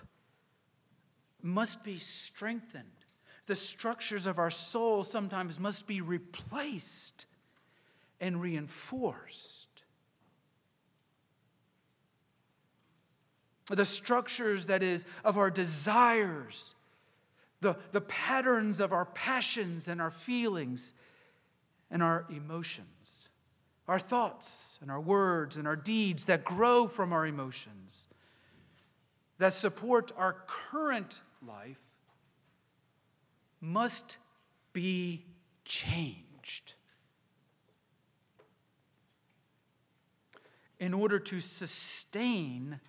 must 1.43 1.83
be 1.83 1.99
strengthened. 1.99 2.85
The 3.45 3.55
structures 3.55 4.25
of 4.25 4.39
our 4.39 4.49
soul 4.49 5.03
sometimes 5.03 5.59
must 5.59 5.85
be 5.85 6.01
replaced 6.01 7.27
and 8.19 8.41
reinforced. 8.41 9.67
The 13.69 13.85
structures, 13.85 14.67
that 14.67 14.83
is, 14.83 15.05
of 15.23 15.37
our 15.37 15.49
desires, 15.49 16.75
the, 17.61 17.77
the 17.91 18.01
patterns 18.01 18.79
of 18.79 18.93
our 18.93 19.05
passions 19.05 19.87
and 19.87 19.99
our 19.99 20.11
feelings 20.11 20.93
and 21.89 22.03
our 22.03 22.25
emotions, 22.29 23.29
our 23.87 23.99
thoughts 23.99 24.77
and 24.81 24.91
our 24.91 25.01
words 25.01 25.57
and 25.57 25.67
our 25.67 25.75
deeds 25.75 26.25
that 26.25 26.43
grow 26.43 26.87
from 26.87 27.11
our 27.11 27.25
emotions, 27.25 28.07
that 29.39 29.53
support 29.53 30.11
our 30.15 30.35
current 30.47 31.21
life, 31.45 31.79
must 33.61 34.17
be 34.73 35.25
changed. 35.63 36.75
In 40.79 40.93
order 40.93 41.19
to 41.19 41.39
sustain 41.39 42.79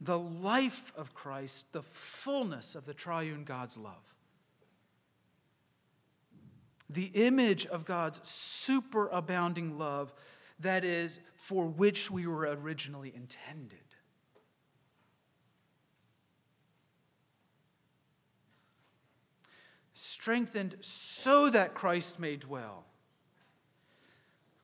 the 0.00 0.18
life 0.18 0.92
of 0.96 1.14
Christ, 1.14 1.72
the 1.72 1.82
fullness 1.82 2.74
of 2.74 2.84
the 2.84 2.94
triune 2.94 3.44
God's 3.44 3.76
love. 3.76 4.14
The 6.88 7.10
image 7.14 7.66
of 7.66 7.84
God's 7.84 8.20
superabounding 8.20 9.78
love, 9.78 10.12
that 10.60 10.84
is, 10.84 11.18
for 11.34 11.66
which 11.66 12.10
we 12.10 12.26
were 12.26 12.42
originally 12.42 13.12
intended. 13.14 13.78
Strengthened 19.94 20.76
so 20.80 21.48
that 21.50 21.74
Christ 21.74 22.18
may 22.20 22.36
dwell 22.36 22.84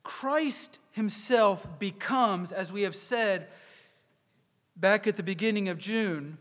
Christ 0.03 0.79
himself 0.93 1.67
becomes, 1.79 2.53
as 2.53 2.73
we 2.73 2.83
have 2.83 2.97
said 2.97 3.49
back 4.77 5.07
at 5.07 5.17
the 5.17 5.23
beginning 5.23 5.69
of 5.69 5.79
June, 5.79 6.39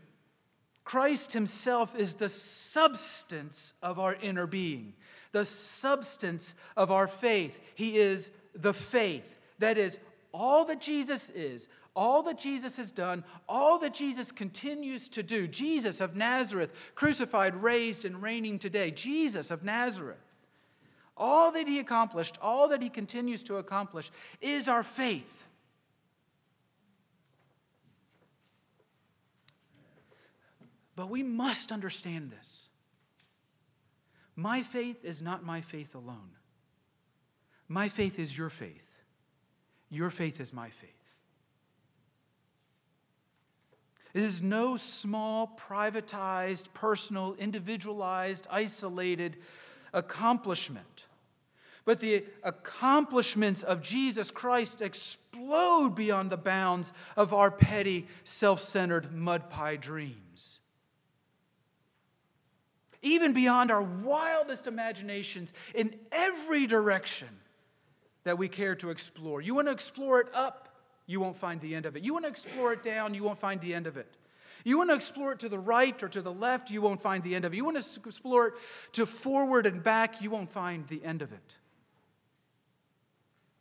Christ 0.84 1.32
himself 1.32 1.94
is 1.96 2.16
the 2.16 2.28
substance 2.28 3.74
of 3.82 3.98
our 3.98 4.14
inner 4.16 4.46
being, 4.46 4.94
the 5.30 5.44
substance 5.44 6.54
of 6.76 6.90
our 6.90 7.06
faith. 7.06 7.60
He 7.74 7.98
is 7.98 8.30
the 8.54 8.74
faith. 8.74 9.38
That 9.58 9.78
is, 9.78 10.00
all 10.32 10.64
that 10.64 10.80
Jesus 10.80 11.30
is, 11.30 11.68
all 11.94 12.22
that 12.24 12.38
Jesus 12.38 12.78
has 12.78 12.90
done, 12.90 13.22
all 13.48 13.78
that 13.78 13.94
Jesus 13.94 14.32
continues 14.32 15.08
to 15.10 15.22
do. 15.22 15.46
Jesus 15.46 16.00
of 16.00 16.16
Nazareth, 16.16 16.72
crucified, 16.94 17.54
raised, 17.62 18.04
and 18.04 18.22
reigning 18.22 18.58
today. 18.58 18.90
Jesus 18.90 19.50
of 19.50 19.62
Nazareth. 19.62 20.18
All 21.16 21.52
that 21.52 21.68
he 21.68 21.78
accomplished, 21.78 22.38
all 22.40 22.68
that 22.68 22.82
he 22.82 22.88
continues 22.88 23.42
to 23.44 23.56
accomplish, 23.56 24.10
is 24.40 24.68
our 24.68 24.82
faith. 24.82 25.46
But 30.96 31.08
we 31.08 31.22
must 31.22 31.72
understand 31.72 32.30
this. 32.30 32.68
My 34.36 34.62
faith 34.62 35.04
is 35.04 35.20
not 35.20 35.44
my 35.44 35.60
faith 35.60 35.94
alone. 35.94 36.36
My 37.68 37.88
faith 37.88 38.18
is 38.18 38.36
your 38.36 38.50
faith. 38.50 38.98
Your 39.90 40.10
faith 40.10 40.40
is 40.40 40.52
my 40.52 40.70
faith. 40.70 40.90
It 44.14 44.22
is 44.22 44.42
no 44.42 44.76
small, 44.76 45.58
privatized, 45.68 46.66
personal, 46.74 47.34
individualized, 47.38 48.46
isolated 48.50 49.36
accomplishment. 49.92 51.06
But 51.84 52.00
the 52.00 52.24
accomplishments 52.42 53.62
of 53.62 53.82
Jesus 53.82 54.30
Christ 54.30 54.80
explode 54.80 55.94
beyond 55.96 56.30
the 56.30 56.36
bounds 56.36 56.92
of 57.16 57.32
our 57.32 57.50
petty, 57.50 58.06
self 58.24 58.60
centered 58.60 59.12
mud 59.12 59.50
pie 59.50 59.76
dreams. 59.76 60.60
Even 63.02 63.32
beyond 63.32 63.72
our 63.72 63.82
wildest 63.82 64.68
imaginations 64.68 65.52
in 65.74 65.96
every 66.12 66.66
direction 66.66 67.28
that 68.22 68.38
we 68.38 68.48
care 68.48 68.76
to 68.76 68.90
explore. 68.90 69.40
You 69.40 69.56
want 69.56 69.66
to 69.66 69.72
explore 69.72 70.20
it 70.20 70.28
up, 70.32 70.68
you 71.06 71.18
won't 71.18 71.36
find 71.36 71.60
the 71.60 71.74
end 71.74 71.84
of 71.84 71.96
it. 71.96 72.04
You 72.04 72.12
want 72.12 72.24
to 72.26 72.30
explore 72.30 72.72
it 72.72 72.84
down, 72.84 73.12
you 73.12 73.24
won't 73.24 73.40
find 73.40 73.60
the 73.60 73.74
end 73.74 73.88
of 73.88 73.96
it. 73.96 74.06
You 74.64 74.78
want 74.78 74.90
to 74.90 74.96
explore 74.96 75.32
it 75.32 75.40
to 75.40 75.48
the 75.48 75.58
right 75.58 76.00
or 76.02 76.08
to 76.08 76.22
the 76.22 76.32
left, 76.32 76.70
you 76.70 76.80
won't 76.80 77.02
find 77.02 77.22
the 77.22 77.34
end 77.34 77.44
of 77.44 77.52
it. 77.52 77.56
You 77.56 77.64
want 77.64 77.82
to 77.82 78.00
explore 78.06 78.48
it 78.48 78.54
to 78.92 79.06
forward 79.06 79.66
and 79.66 79.82
back, 79.82 80.22
you 80.22 80.30
won't 80.30 80.50
find 80.50 80.86
the 80.88 81.04
end 81.04 81.22
of 81.22 81.32
it. 81.32 81.56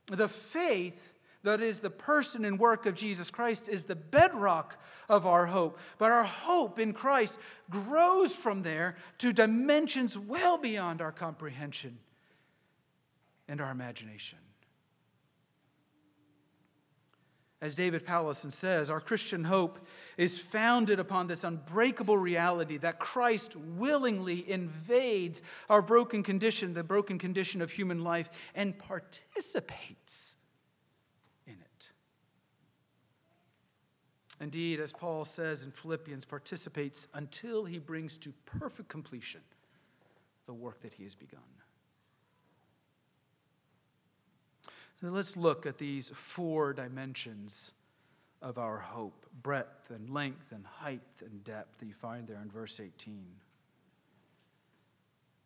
The 0.07 0.27
faith 0.27 1.13
that 1.43 1.61
is 1.61 1.79
the 1.79 1.89
person 1.89 2.45
and 2.45 2.59
work 2.59 2.85
of 2.85 2.95
Jesus 2.95 3.31
Christ 3.31 3.67
is 3.67 3.85
the 3.85 3.95
bedrock 3.95 4.79
of 5.09 5.25
our 5.25 5.47
hope. 5.47 5.79
But 5.97 6.11
our 6.11 6.23
hope 6.23 6.77
in 6.77 6.93
Christ 6.93 7.39
grows 7.69 8.35
from 8.35 8.61
there 8.61 8.95
to 9.19 9.33
dimensions 9.33 10.17
well 10.17 10.57
beyond 10.57 11.01
our 11.01 11.11
comprehension 11.11 11.97
and 13.47 13.59
our 13.59 13.71
imagination. 13.71 14.37
As 17.61 17.75
David 17.75 18.03
Powlison 18.03 18.51
says, 18.51 18.89
our 18.89 18.99
Christian 18.99 19.43
hope 19.43 19.77
is 20.17 20.39
founded 20.39 20.99
upon 20.99 21.27
this 21.27 21.43
unbreakable 21.43 22.17
reality 22.17 22.77
that 22.77 22.97
Christ 22.97 23.55
willingly 23.55 24.49
invades 24.49 25.43
our 25.69 25.83
broken 25.83 26.23
condition, 26.23 26.73
the 26.73 26.83
broken 26.83 27.19
condition 27.19 27.61
of 27.61 27.71
human 27.71 28.03
life, 28.03 28.31
and 28.55 28.77
participates 28.79 30.37
in 31.45 31.53
it. 31.53 31.91
Indeed, 34.39 34.79
as 34.79 34.91
Paul 34.91 35.23
says 35.23 35.61
in 35.61 35.69
Philippians, 35.69 36.25
participates 36.25 37.07
until 37.13 37.65
he 37.65 37.77
brings 37.77 38.17
to 38.19 38.33
perfect 38.45 38.89
completion 38.89 39.41
the 40.47 40.53
work 40.53 40.81
that 40.81 40.93
he 40.93 41.03
has 41.03 41.13
begun. 41.13 41.41
So 45.01 45.09
let's 45.09 45.35
look 45.35 45.65
at 45.65 45.79
these 45.79 46.11
four 46.13 46.73
dimensions 46.73 47.71
of 48.39 48.59
our 48.59 48.77
hope 48.77 49.25
breadth 49.41 49.89
and 49.89 50.09
length 50.11 50.51
and 50.51 50.63
height 50.63 51.01
and 51.21 51.43
depth 51.43 51.79
that 51.79 51.87
you 51.87 51.93
find 51.93 52.27
there 52.27 52.41
in 52.41 52.51
verse 52.51 52.79
18. 52.79 53.25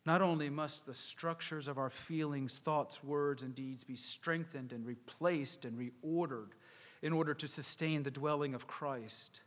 Not 0.04 0.20
only 0.20 0.50
must 0.50 0.84
the 0.84 0.92
structures 0.92 1.68
of 1.68 1.78
our 1.78 1.88
feelings, 1.88 2.58
thoughts, 2.58 3.02
words, 3.02 3.42
and 3.42 3.54
deeds 3.54 3.82
be 3.82 3.96
strengthened 3.96 4.72
and 4.72 4.86
replaced 4.86 5.64
and 5.64 5.78
reordered 5.78 6.50
in 7.00 7.14
order 7.14 7.32
to 7.32 7.48
sustain 7.48 8.02
the 8.02 8.10
dwelling 8.10 8.54
of 8.54 8.66
Christ, 8.66 9.40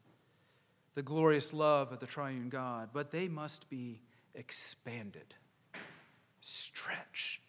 the 0.95 1.03
glorious 1.03 1.53
love 1.53 1.91
of 1.91 1.99
the 1.99 2.07
triune 2.07 2.49
God, 2.49 2.89
but 2.93 3.11
they 3.11 3.27
must 3.27 3.69
be 3.69 4.01
expanded, 4.33 5.35
stretched, 6.41 7.48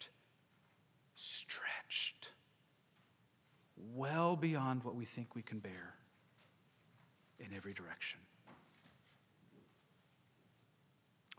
well 3.95 4.35
beyond 4.35 4.83
what 4.83 4.95
we 4.95 5.05
think 5.05 5.35
we 5.35 5.41
can 5.41 5.59
bear 5.59 5.95
in 7.39 7.47
every 7.55 7.73
direction. 7.73 8.19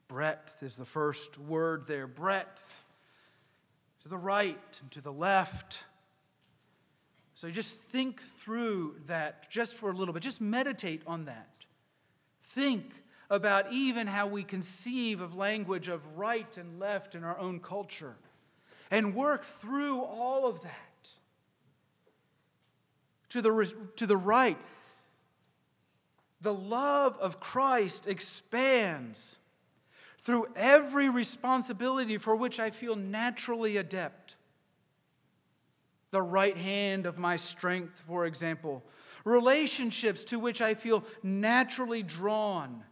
Breadth 0.08 0.62
is 0.62 0.76
the 0.76 0.84
first 0.84 1.38
word 1.38 1.86
there. 1.86 2.06
Breadth 2.06 2.84
to 4.02 4.08
the 4.08 4.18
right 4.18 4.78
and 4.80 4.90
to 4.90 5.00
the 5.00 5.12
left. 5.12 5.84
So 7.34 7.50
just 7.50 7.78
think 7.78 8.20
through 8.20 8.96
that 9.06 9.50
just 9.50 9.74
for 9.74 9.90
a 9.90 9.94
little 9.94 10.12
bit. 10.12 10.22
Just 10.22 10.40
meditate 10.40 11.02
on 11.06 11.24
that. 11.24 11.48
Think 12.40 12.92
about 13.30 13.72
even 13.72 14.06
how 14.06 14.26
we 14.26 14.44
conceive 14.44 15.22
of 15.22 15.34
language 15.34 15.88
of 15.88 16.18
right 16.18 16.56
and 16.58 16.78
left 16.78 17.14
in 17.14 17.24
our 17.24 17.38
own 17.38 17.60
culture 17.60 18.16
and 18.90 19.14
work 19.14 19.42
through 19.42 20.02
all 20.02 20.46
of 20.46 20.60
that 20.62 20.91
to 23.32 23.40
the, 23.40 23.72
to 23.96 24.06
the 24.06 24.16
right. 24.16 24.58
The 26.42 26.52
love 26.52 27.16
of 27.18 27.40
Christ 27.40 28.06
expands 28.06 29.38
through 30.18 30.48
every 30.54 31.08
responsibility 31.08 32.18
for 32.18 32.36
which 32.36 32.60
I 32.60 32.70
feel 32.70 32.94
naturally 32.94 33.78
adept. 33.78 34.36
The 36.10 36.22
right 36.22 36.56
hand 36.56 37.06
of 37.06 37.18
my 37.18 37.36
strength, 37.36 38.02
for 38.06 38.26
example, 38.26 38.82
relationships 39.24 40.24
to 40.24 40.38
which 40.38 40.60
I 40.60 40.74
feel 40.74 41.04
naturally 41.22 42.02
drawn. 42.02 42.84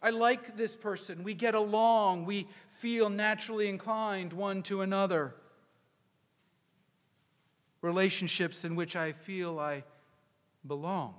I 0.00 0.10
like 0.10 0.56
this 0.56 0.76
person. 0.76 1.24
We 1.24 1.34
get 1.34 1.54
along. 1.54 2.24
We 2.24 2.46
feel 2.74 3.10
naturally 3.10 3.68
inclined 3.68 4.32
one 4.32 4.62
to 4.64 4.82
another 4.82 5.34
relationships 7.82 8.64
in 8.64 8.76
which 8.76 8.96
I 8.96 9.12
feel 9.12 9.58
I 9.58 9.84
belong, 10.66 11.14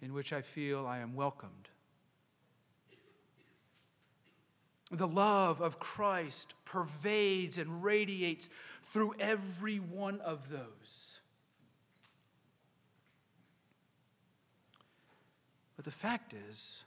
in 0.00 0.14
which 0.14 0.32
I 0.32 0.40
feel 0.40 0.86
I 0.86 0.98
am 0.98 1.14
welcomed. 1.14 1.68
The 4.92 5.08
love 5.08 5.60
of 5.60 5.80
Christ 5.80 6.54
pervades 6.64 7.58
and 7.58 7.82
radiates 7.82 8.48
through 8.92 9.14
every 9.18 9.78
one 9.78 10.20
of 10.20 10.48
those. 10.48 11.20
But 15.74 15.84
the 15.84 15.90
fact 15.90 16.34
is 16.48 16.84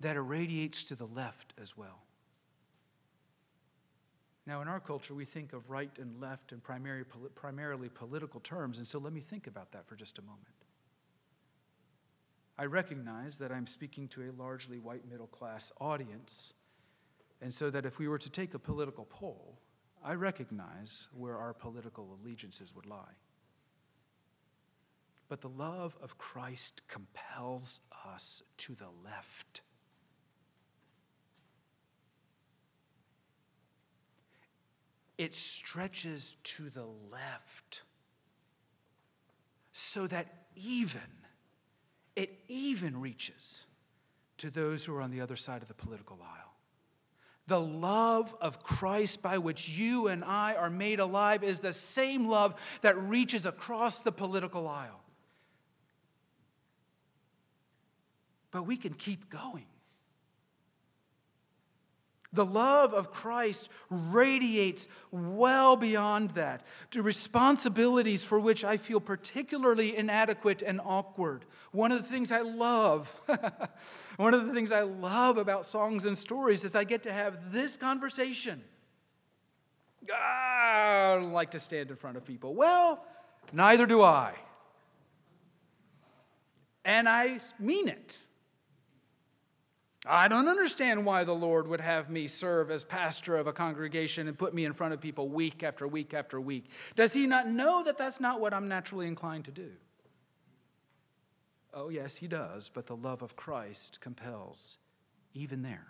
that 0.00 0.16
it 0.16 0.20
radiates 0.20 0.84
to 0.84 0.94
the 0.94 1.06
left 1.06 1.52
as 1.60 1.76
well. 1.76 2.03
Now, 4.46 4.60
in 4.60 4.68
our 4.68 4.80
culture, 4.80 5.14
we 5.14 5.24
think 5.24 5.54
of 5.54 5.70
right 5.70 5.90
and 5.98 6.20
left 6.20 6.52
in 6.52 6.60
primary, 6.60 7.04
primarily 7.34 7.88
political 7.88 8.40
terms, 8.40 8.78
and 8.78 8.86
so 8.86 8.98
let 8.98 9.12
me 9.12 9.20
think 9.20 9.46
about 9.46 9.72
that 9.72 9.86
for 9.86 9.96
just 9.96 10.18
a 10.18 10.22
moment. 10.22 10.46
I 12.58 12.66
recognize 12.66 13.38
that 13.38 13.50
I'm 13.50 13.66
speaking 13.66 14.06
to 14.08 14.22
a 14.22 14.32
largely 14.40 14.78
white 14.78 15.08
middle 15.10 15.26
class 15.26 15.72
audience, 15.80 16.52
and 17.40 17.52
so 17.52 17.70
that 17.70 17.86
if 17.86 17.98
we 17.98 18.06
were 18.06 18.18
to 18.18 18.30
take 18.30 18.54
a 18.54 18.58
political 18.58 19.06
poll, 19.06 19.58
I 20.04 20.14
recognize 20.14 21.08
where 21.14 21.38
our 21.38 21.54
political 21.54 22.18
allegiances 22.20 22.74
would 22.74 22.86
lie. 22.86 23.16
But 25.28 25.40
the 25.40 25.48
love 25.48 25.96
of 26.02 26.18
Christ 26.18 26.82
compels 26.86 27.80
us 28.06 28.42
to 28.58 28.74
the 28.74 28.90
left. 29.02 29.62
It 35.18 35.34
stretches 35.34 36.36
to 36.42 36.70
the 36.70 36.86
left 37.10 37.82
so 39.72 40.06
that 40.06 40.46
even, 40.56 41.00
it 42.16 42.38
even 42.48 43.00
reaches 43.00 43.66
to 44.38 44.50
those 44.50 44.84
who 44.84 44.94
are 44.94 45.02
on 45.02 45.10
the 45.10 45.20
other 45.20 45.36
side 45.36 45.62
of 45.62 45.68
the 45.68 45.74
political 45.74 46.18
aisle. 46.22 46.54
The 47.46 47.60
love 47.60 48.34
of 48.40 48.62
Christ 48.62 49.20
by 49.20 49.38
which 49.38 49.68
you 49.68 50.08
and 50.08 50.24
I 50.24 50.54
are 50.54 50.70
made 50.70 50.98
alive 50.98 51.44
is 51.44 51.60
the 51.60 51.72
same 51.72 52.26
love 52.26 52.54
that 52.80 52.96
reaches 52.96 53.44
across 53.44 54.02
the 54.02 54.12
political 54.12 54.66
aisle. 54.66 55.02
But 58.50 58.62
we 58.62 58.76
can 58.76 58.94
keep 58.94 59.28
going. 59.28 59.66
The 62.34 62.44
love 62.44 62.92
of 62.92 63.12
Christ 63.12 63.70
radiates 63.88 64.88
well 65.12 65.76
beyond 65.76 66.30
that 66.30 66.66
to 66.90 67.02
responsibilities 67.02 68.24
for 68.24 68.40
which 68.40 68.64
I 68.64 68.76
feel 68.76 69.00
particularly 69.00 69.96
inadequate 69.96 70.60
and 70.60 70.80
awkward. 70.84 71.44
One 71.70 71.92
of 71.92 72.02
the 72.02 72.08
things 72.08 72.32
I 72.32 72.40
love, 72.40 73.08
one 74.16 74.34
of 74.34 74.46
the 74.46 74.52
things 74.52 74.72
I 74.72 74.82
love 74.82 75.38
about 75.38 75.64
songs 75.64 76.06
and 76.06 76.18
stories 76.18 76.64
is 76.64 76.74
I 76.74 76.84
get 76.84 77.04
to 77.04 77.12
have 77.12 77.52
this 77.52 77.76
conversation. 77.76 78.62
Ah, 80.12 81.12
I 81.12 81.16
don't 81.16 81.32
like 81.32 81.52
to 81.52 81.60
stand 81.60 81.90
in 81.90 81.96
front 81.96 82.16
of 82.16 82.24
people. 82.24 82.54
Well, 82.54 83.04
neither 83.52 83.86
do 83.86 84.02
I. 84.02 84.34
And 86.84 87.08
I 87.08 87.38
mean 87.58 87.88
it. 87.88 88.18
I 90.06 90.28
don't 90.28 90.48
understand 90.48 91.06
why 91.06 91.24
the 91.24 91.34
Lord 91.34 91.66
would 91.66 91.80
have 91.80 92.10
me 92.10 92.26
serve 92.26 92.70
as 92.70 92.84
pastor 92.84 93.36
of 93.36 93.46
a 93.46 93.54
congregation 93.54 94.28
and 94.28 94.38
put 94.38 94.52
me 94.52 94.66
in 94.66 94.74
front 94.74 94.92
of 94.92 95.00
people 95.00 95.28
week 95.28 95.62
after 95.62 95.88
week 95.88 96.12
after 96.12 96.38
week. 96.38 96.66
Does 96.94 97.14
he 97.14 97.26
not 97.26 97.48
know 97.48 97.82
that 97.84 97.96
that's 97.96 98.20
not 98.20 98.38
what 98.38 98.52
I'm 98.52 98.68
naturally 98.68 99.06
inclined 99.06 99.46
to 99.46 99.50
do? 99.50 99.70
Oh, 101.72 101.88
yes, 101.88 102.16
he 102.16 102.28
does, 102.28 102.68
but 102.68 102.86
the 102.86 102.96
love 102.96 103.22
of 103.22 103.34
Christ 103.34 104.00
compels 104.00 104.76
even 105.32 105.62
there. 105.62 105.86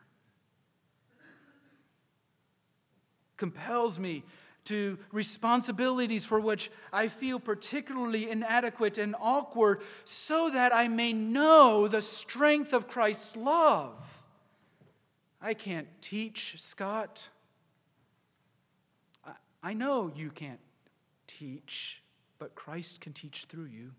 Compels 3.36 3.98
me 3.98 4.22
to 4.64 4.98
responsibilities 5.12 6.24
for 6.24 6.40
which 6.40 6.70
I 6.92 7.08
feel 7.08 7.38
particularly 7.38 8.30
inadequate 8.30 8.98
and 8.98 9.14
awkward, 9.20 9.82
so 10.04 10.50
that 10.50 10.74
I 10.74 10.88
may 10.88 11.12
know 11.12 11.88
the 11.88 12.00
strength 12.00 12.72
of 12.72 12.88
Christ's 12.88 13.36
love. 13.36 13.92
I 15.40 15.54
can't 15.54 15.88
teach, 16.00 16.54
Scott. 16.58 17.28
I 19.62 19.72
know 19.72 20.10
you 20.14 20.30
can't 20.30 20.60
teach, 21.26 22.02
but 22.38 22.54
Christ 22.54 23.00
can 23.00 23.12
teach 23.12 23.46
through 23.48 23.66
you. 23.66 23.92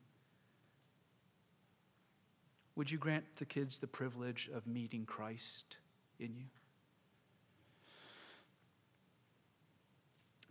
Would 2.75 2.91
you 2.91 2.97
grant 2.97 3.23
the 3.37 3.45
kids 3.45 3.79
the 3.79 3.87
privilege 3.87 4.49
of 4.53 4.67
meeting 4.67 5.05
Christ 5.05 5.77
in 6.19 6.35
you? 6.35 6.45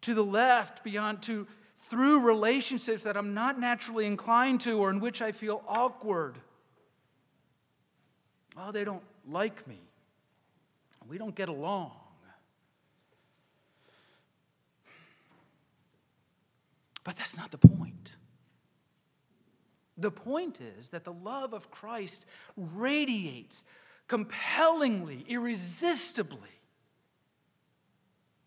to 0.04 0.14
the 0.14 0.24
left, 0.24 0.84
beyond 0.84 1.22
to 1.22 1.46
through 1.84 2.20
relationships 2.20 3.02
that 3.02 3.16
I'm 3.16 3.34
not 3.34 3.60
naturally 3.60 4.06
inclined 4.06 4.60
to 4.62 4.78
or 4.78 4.90
in 4.90 5.00
which 5.00 5.20
I 5.20 5.32
feel 5.32 5.62
awkward. 5.68 6.36
Well, 8.56 8.72
they 8.72 8.84
don't 8.84 9.02
like 9.28 9.66
me. 9.66 9.80
We 11.06 11.18
don't 11.18 11.34
get 11.34 11.48
along. 11.48 11.92
But 17.02 17.16
that's 17.16 17.36
not 17.36 17.50
the 17.50 17.58
point. 17.58 18.16
The 19.98 20.10
point 20.10 20.60
is 20.78 20.88
that 20.88 21.04
the 21.04 21.12
love 21.12 21.52
of 21.52 21.70
Christ 21.70 22.24
radiates 22.56 23.64
compellingly, 24.08 25.24
irresistibly 25.28 26.53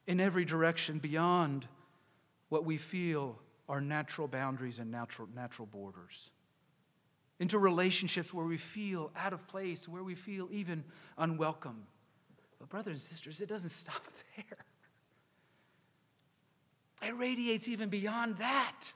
in 0.07 0.19
every 0.19 0.45
direction 0.45 0.99
beyond 0.99 1.67
what 2.49 2.65
we 2.65 2.77
feel 2.77 3.37
are 3.69 3.81
natural 3.81 4.27
boundaries 4.27 4.79
and 4.79 4.89
natural, 4.89 5.27
natural 5.35 5.65
borders. 5.65 6.31
Into 7.39 7.59
relationships 7.59 8.33
where 8.33 8.45
we 8.45 8.57
feel 8.57 9.11
out 9.15 9.33
of 9.33 9.45
place, 9.47 9.87
where 9.87 10.03
we 10.03 10.15
feel 10.15 10.47
even 10.51 10.83
unwelcome. 11.17 11.83
But, 12.57 12.69
brothers 12.69 12.93
and 12.93 13.01
sisters, 13.01 13.41
it 13.41 13.49
doesn't 13.49 13.69
stop 13.83 14.01
there. 14.35 14.57
It 17.09 17.15
radiates 17.15 17.67
even 17.67 17.89
beyond 17.89 18.37
that 18.37 18.91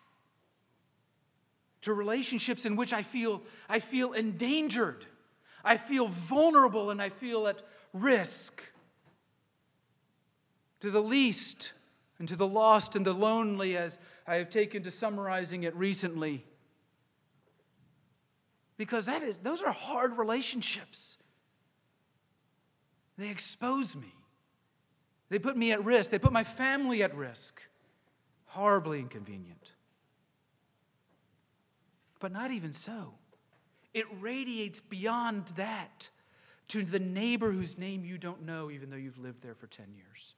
to 1.82 1.94
relationships 1.94 2.66
in 2.66 2.76
which 2.76 2.94
I 2.94 3.02
feel, 3.02 3.42
I 3.70 3.80
feel 3.80 4.14
endangered, 4.14 5.06
I 5.64 5.78
feel 5.78 6.08
vulnerable, 6.08 6.90
and 6.90 7.02
I 7.02 7.10
feel 7.10 7.48
at 7.48 7.62
risk. 7.94 8.62
To 10.82 10.92
the 10.92 11.02
least, 11.02 11.74
and 12.20 12.28
to 12.28 12.36
the 12.36 12.48
lost 12.48 12.96
and 12.96 13.06
the 13.06 13.14
lonely, 13.14 13.78
as 13.78 13.98
I 14.28 14.36
have 14.36 14.50
taken 14.50 14.84
to 14.84 14.92
summarizing 14.92 15.64
it 15.64 15.76
recently. 15.76 16.46
Because 18.78 19.06
that 19.08 19.24
is, 19.24 19.40
those 19.40 19.62
are 19.62 19.72
hard 19.72 20.18
relationships. 20.18 21.18
They 23.18 23.30
expose 23.30 23.96
me. 23.96 24.14
They 25.30 25.40
put 25.40 25.56
me 25.56 25.72
at 25.72 25.86
risk. 25.86 26.12
They 26.12 26.20
put 26.20 26.32
my 26.32 26.44
family 26.44 27.04
at 27.04 27.16
risk. 27.16 27.62
Horribly 28.46 29.00
inconvenient. 29.00 29.72
But 32.20 32.32
not 32.32 32.52
even 32.52 32.74
so. 32.74 33.14
It 33.94 34.06
radiates 34.20 34.80
beyond 34.80 35.48
that 35.56 36.10
to 36.70 36.84
the 36.84 37.00
neighbor 37.00 37.52
whose 37.52 37.78
name 37.78 38.04
you 38.04 38.18
don't 38.18 38.44
know, 38.44 38.72
even 38.72 38.90
though 38.90 38.96
you've 38.96 39.18
lived 39.18 39.42
there 39.42 39.56
for 39.56 39.68
10 39.68 39.94
years. 39.96 40.36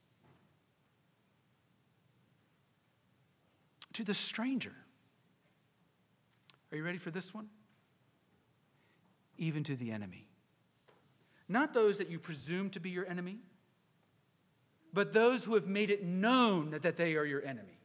To 3.93 4.03
the 4.03 4.13
stranger. 4.13 4.73
Are 6.71 6.77
you 6.77 6.84
ready 6.84 6.97
for 6.97 7.12
this 7.12 7.34
one? 7.34 7.47
Even 9.38 9.63
to 9.63 9.75
the 9.75 9.91
enemy. 9.91 10.27
Not 11.47 11.73
those 11.73 11.97
that 11.99 12.10
you 12.10 12.19
presume 12.19 12.69
to 12.71 12.79
be 12.79 12.89
your 12.89 13.08
enemy, 13.08 13.38
but 14.93 15.13
those 15.13 15.43
who 15.43 15.56
have 15.56 15.67
made 15.67 15.89
it 15.89 16.03
known 16.03 16.71
that 16.71 16.97
they 16.97 17.15
are 17.15 17.25
your 17.25 17.43
enemy. 17.45 17.79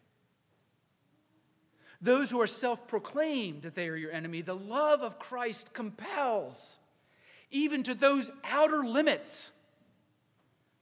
Those 2.00 2.30
who 2.30 2.40
are 2.40 2.46
self 2.46 2.86
proclaimed 2.86 3.62
that 3.62 3.74
they 3.74 3.88
are 3.88 3.96
your 3.96 4.12
enemy, 4.12 4.40
the 4.40 4.54
love 4.54 5.02
of 5.02 5.18
Christ 5.18 5.72
compels, 5.72 6.78
even 7.50 7.82
to 7.82 7.94
those 7.94 8.30
outer 8.44 8.84
limits 8.84 9.50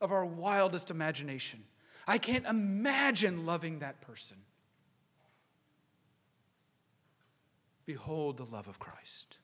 of 0.00 0.12
our 0.12 0.26
wildest 0.26 0.90
imagination. 0.90 1.64
I 2.06 2.18
can't 2.18 2.46
imagine 2.46 3.46
loving 3.46 3.78
that 3.78 4.00
person. 4.00 4.36
Behold 7.86 8.36
the 8.36 8.44
love 8.44 8.68
of 8.68 8.78
Christ. 8.78 9.38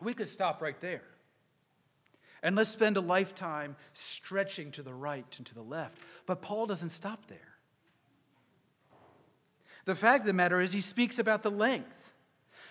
We 0.00 0.14
could 0.14 0.28
stop 0.28 0.60
right 0.60 0.80
there. 0.80 1.02
And 2.42 2.56
let's 2.56 2.70
spend 2.70 2.96
a 2.96 3.00
lifetime 3.00 3.76
stretching 3.94 4.72
to 4.72 4.82
the 4.82 4.92
right 4.92 5.24
and 5.38 5.46
to 5.46 5.54
the 5.54 5.62
left. 5.62 5.98
But 6.26 6.42
Paul 6.42 6.66
doesn't 6.66 6.88
stop 6.88 7.28
there. 7.28 7.38
The 9.84 9.94
fact 9.94 10.22
of 10.22 10.26
the 10.26 10.32
matter 10.32 10.60
is, 10.60 10.72
he 10.72 10.80
speaks 10.80 11.20
about 11.20 11.44
the 11.44 11.50
length. 11.50 11.98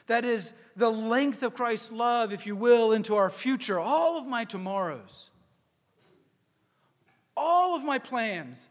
That 0.08 0.26
is, 0.26 0.54
the 0.76 0.90
length 0.90 1.42
of 1.44 1.54
Christ's 1.54 1.92
love, 1.92 2.34
if 2.34 2.46
you 2.46 2.56
will, 2.56 2.92
into 2.92 3.16
our 3.16 3.30
future, 3.30 3.80
all 3.80 4.18
of 4.18 4.26
my 4.26 4.44
tomorrows, 4.44 5.30
all 7.38 7.76
of 7.76 7.84
my 7.84 7.98
plans, 7.98 8.68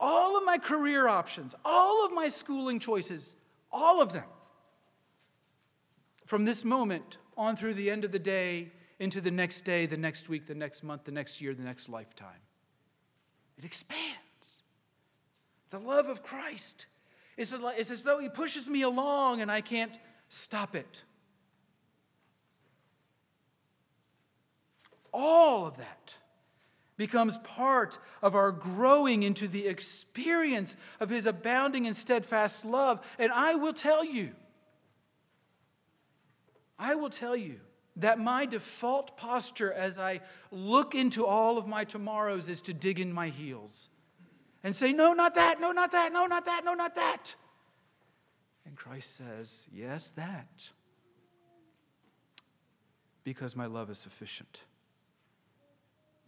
all 0.00 0.36
of 0.36 0.44
my 0.44 0.58
career 0.58 1.06
options, 1.06 1.54
all 1.64 2.04
of 2.04 2.12
my 2.12 2.28
schooling 2.28 2.80
choices, 2.80 3.36
all 3.74 4.00
of 4.00 4.12
them. 4.12 4.24
From 6.24 6.46
this 6.46 6.64
moment 6.64 7.18
on 7.36 7.56
through 7.56 7.74
the 7.74 7.90
end 7.90 8.04
of 8.04 8.12
the 8.12 8.18
day, 8.18 8.72
into 8.98 9.20
the 9.20 9.30
next 9.30 9.62
day, 9.62 9.84
the 9.84 9.96
next 9.96 10.28
week, 10.28 10.46
the 10.46 10.54
next 10.54 10.82
month, 10.84 11.04
the 11.04 11.12
next 11.12 11.40
year, 11.40 11.52
the 11.52 11.64
next 11.64 11.88
lifetime. 11.88 12.40
It 13.58 13.64
expands. 13.64 14.62
The 15.70 15.80
love 15.80 16.08
of 16.08 16.22
Christ 16.22 16.86
is 17.36 17.52
as 17.52 18.02
though 18.04 18.20
he 18.20 18.28
pushes 18.28 18.70
me 18.70 18.82
along 18.82 19.40
and 19.40 19.50
I 19.50 19.60
can't 19.60 19.98
stop 20.28 20.76
it. 20.76 21.02
All 25.12 25.66
of 25.66 25.76
that 25.76 26.16
becomes 26.96 27.38
part 27.38 27.98
of 28.22 28.34
our 28.34 28.52
growing 28.52 29.22
into 29.22 29.48
the 29.48 29.66
experience 29.66 30.76
of 31.00 31.08
his 31.08 31.26
abounding 31.26 31.86
and 31.86 31.96
steadfast 31.96 32.64
love. 32.64 33.04
And 33.18 33.32
I 33.32 33.54
will 33.56 33.72
tell 33.72 34.04
you, 34.04 34.30
I 36.78 36.94
will 36.94 37.10
tell 37.10 37.36
you 37.36 37.60
that 37.96 38.18
my 38.18 38.46
default 38.46 39.16
posture 39.16 39.72
as 39.72 39.98
I 39.98 40.20
look 40.50 40.94
into 40.94 41.26
all 41.26 41.58
of 41.58 41.66
my 41.66 41.84
tomorrows 41.84 42.48
is 42.48 42.60
to 42.62 42.74
dig 42.74 42.98
in 42.98 43.12
my 43.12 43.28
heels 43.28 43.88
and 44.62 44.74
say, 44.74 44.92
No, 44.92 45.12
not 45.12 45.34
that, 45.36 45.60
no, 45.60 45.72
not 45.72 45.92
that, 45.92 46.12
no, 46.12 46.26
not 46.26 46.46
that, 46.46 46.62
no, 46.64 46.74
not 46.74 46.94
that. 46.96 47.34
And 48.66 48.76
Christ 48.76 49.16
says, 49.16 49.66
Yes, 49.72 50.10
that. 50.16 50.70
Because 53.22 53.56
my 53.56 53.66
love 53.66 53.90
is 53.90 53.98
sufficient. 53.98 54.60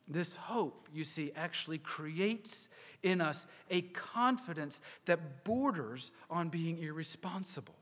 This 0.09 0.37
hope, 0.37 0.89
you 0.93 1.05
see, 1.05 1.33
actually 1.35 1.79
creates 1.79 2.69
in 3.03 3.21
us 3.21 3.47
a 3.71 3.83
confidence 3.83 4.81
that 5.07 5.45
borders 5.45 6.13
on 6.31 6.49
being 6.49 6.79
irresponsible. 6.79 7.75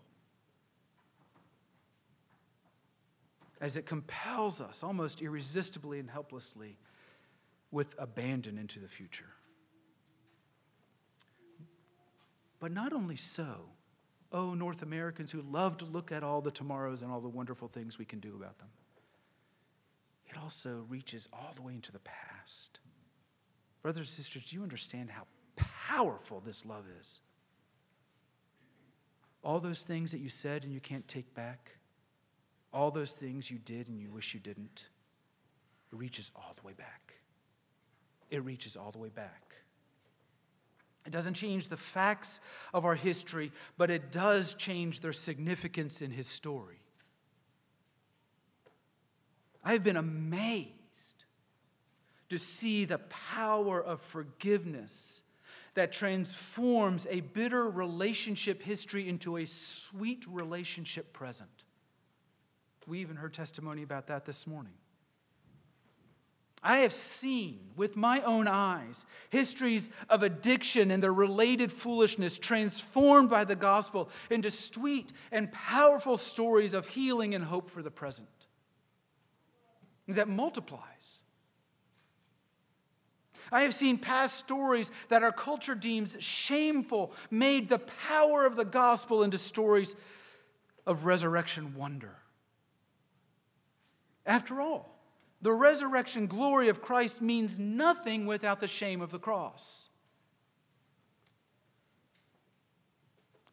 As 3.61 3.77
it 3.77 3.87
compels 3.87 4.61
us 4.61 4.83
almost 4.83 5.23
irresistibly 5.23 5.99
and 5.99 6.11
helplessly 6.11 6.77
with 7.71 7.95
abandon 7.99 8.57
into 8.57 8.79
the 8.79 8.89
future. 8.89 9.31
But 12.61 12.73
not 12.73 12.93
only 12.93 13.17
so, 13.17 13.67
oh, 14.33 14.55
North 14.55 14.83
Americans 14.83 15.31
who 15.31 15.43
love 15.43 15.77
to 15.79 15.85
look 15.85 16.13
at 16.13 16.23
all 16.23 16.41
the 16.41 16.51
tomorrows 16.51 17.03
and 17.03 17.13
all 17.13 17.21
the 17.21 17.29
wonderful 17.29 17.69
things 17.69 17.99
we 17.99 18.05
can 18.05 18.21
do 18.21 18.35
about 18.35 18.59
them, 18.59 18.69
it 20.35 20.41
also 20.43 20.85
reaches 20.89 21.29
all 21.33 21.53
the 21.55 21.63
way 21.63 21.75
into 21.75 21.93
the 21.93 22.01
past. 22.01 22.81
Brothers 23.83 24.09
and 24.09 24.25
sisters, 24.25 24.51
do 24.51 24.57
you 24.57 24.63
understand 24.63 25.11
how 25.11 25.27
powerful 25.57 26.41
this 26.41 26.65
love 26.67 26.85
is? 27.01 27.21
All 29.43 29.61
those 29.61 29.85
things 29.85 30.11
that 30.13 30.21
you 30.21 30.29
said 30.29 30.65
and 30.65 30.73
you 30.73 30.81
can't 30.81 31.07
take 31.07 31.35
back, 31.35 31.73
all 32.73 32.91
those 32.91 33.13
things 33.13 33.51
you 33.51 33.59
did 33.59 33.89
and 33.89 34.01
you 34.01 34.11
wish 34.11 34.35
you 34.35 34.41
didn't, 34.41 34.87
it 35.93 35.97
reaches 35.97 36.33
all 36.35 36.55
the 36.57 36.67
way 36.67 36.73
back. 36.73 37.15
It 38.31 38.43
reaches 38.45 38.77
all 38.77 38.91
the 38.91 38.99
way 38.99 39.11
back. 39.11 39.55
It 41.07 41.11
doesn't 41.11 41.35
change 41.35 41.69
the 41.69 41.77
facts 41.77 42.41
of 42.73 42.87
our 42.87 42.95
history, 42.95 43.53
but 43.77 43.91
it 43.91 44.11
does 44.11 44.55
change 44.55 45.01
their 45.01 45.13
significance 45.13 46.01
in 46.01 46.11
his 46.11 46.27
story. 46.27 46.84
I've 49.65 49.83
been 49.83 49.97
amazed 49.97 50.71
to 52.29 52.39
see 52.39 52.85
the 52.85 52.99
power 52.99 53.83
of 53.83 54.01
forgiveness 54.01 55.23
that 55.75 55.93
transforms 55.93 57.07
a 57.11 57.21
bitter 57.21 57.69
relationship 57.69 58.63
history 58.63 59.09
into 59.09 59.37
a 59.37 59.45
sweet 59.45 60.25
relationship 60.29 61.13
present. 61.13 61.65
We 62.87 63.01
even 63.01 63.17
heard 63.17 63.35
testimony 63.35 63.83
about 63.83 64.09
that 64.09 64.25
this 64.25 64.47
morning. 64.47 64.75
I 66.63 66.79
have 66.79 66.95
seen 66.95 67.61
with 67.77 67.95
my 67.95 68.23
own 68.23 68.49
eyes 68.49 69.05
histories 69.29 69.91
of 70.09 70.23
addiction 70.23 70.91
and 70.91 71.03
their 71.03 71.13
related 71.13 71.71
foolishness 71.71 72.39
transformed 72.39 73.29
by 73.29 73.45
the 73.45 73.57
gospel 73.57 74.09
into 74.31 74.51
sweet 74.51 75.13
and 75.31 75.53
powerful 75.53 76.17
stories 76.17 76.73
of 76.73 76.89
healing 76.89 77.35
and 77.35 77.45
hope 77.45 77.71
for 77.71 77.83
the 77.83 77.91
present 77.91 78.29
that 80.09 80.29
multiplies. 80.29 81.21
I 83.53 83.63
have 83.63 83.75
seen 83.75 83.99
past 83.99 84.37
stories 84.37 84.91
that 85.09 85.23
our 85.23 85.33
culture 85.33 85.75
deems 85.75 86.17
shameful, 86.19 87.13
made 87.31 87.69
the 87.69 87.79
power 87.79 88.47
of 88.47 88.57
the 88.57 88.65
gospel 88.65 89.23
into 89.23 89.39
stories 89.39 89.95
of 90.87 91.05
resurrection 91.05 91.75
wonder. 91.75 92.17
After 94.27 94.61
all, 94.61 94.99
the 95.43 95.53
resurrection 95.53 96.27
glory 96.27 96.69
of 96.69 96.81
Christ 96.81 97.21
means 97.21 97.59
nothing 97.59 98.25
without 98.25 98.61
the 98.61 98.67
shame 98.67 99.03
of 99.03 99.11
the 99.11 99.19
cross. 99.19 99.89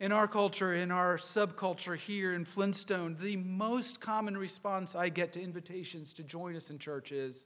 In 0.01 0.11
our 0.11 0.27
culture, 0.27 0.73
in 0.73 0.89
our 0.89 1.19
subculture 1.19 1.95
here 1.95 2.33
in 2.33 2.43
Flintstone, 2.43 3.15
the 3.21 3.35
most 3.35 4.01
common 4.01 4.35
response 4.35 4.95
I 4.95 5.09
get 5.09 5.33
to 5.33 5.41
invitations 5.41 6.11
to 6.13 6.23
join 6.23 6.55
us 6.55 6.71
in 6.71 6.79
church 6.79 7.11
is, 7.11 7.45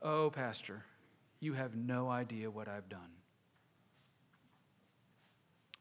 Oh, 0.00 0.30
Pastor, 0.30 0.82
you 1.38 1.52
have 1.52 1.76
no 1.76 2.08
idea 2.08 2.50
what 2.50 2.68
I've 2.68 2.88
done. 2.88 3.10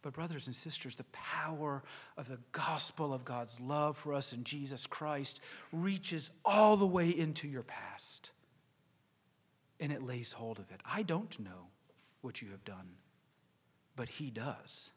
But, 0.01 0.11
brothers 0.11 0.47
and 0.47 0.55
sisters, 0.55 0.97
the 0.97 1.05
power 1.13 1.83
of 2.17 2.27
the 2.27 2.39
gospel 2.51 3.13
of 3.13 3.23
God's 3.23 3.61
love 3.61 3.95
for 3.95 4.13
us 4.13 4.33
in 4.33 4.43
Jesus 4.43 4.85
Christ 4.85 5.39
reaches 5.71 6.31
all 6.43 6.75
the 6.75 6.85
way 6.85 7.07
into 7.09 7.47
your 7.47 7.63
past 7.63 8.31
and 9.79 9.89
it 9.93 10.03
lays 10.03 10.33
hold 10.33 10.59
of 10.59 10.69
it. 10.71 10.81
I 10.85 11.03
don't 11.03 11.39
know 11.39 11.69
what 12.19 12.41
you 12.41 12.51
have 12.51 12.65
done, 12.65 12.97
but 13.95 14.09
He 14.09 14.29
does. 14.31 14.91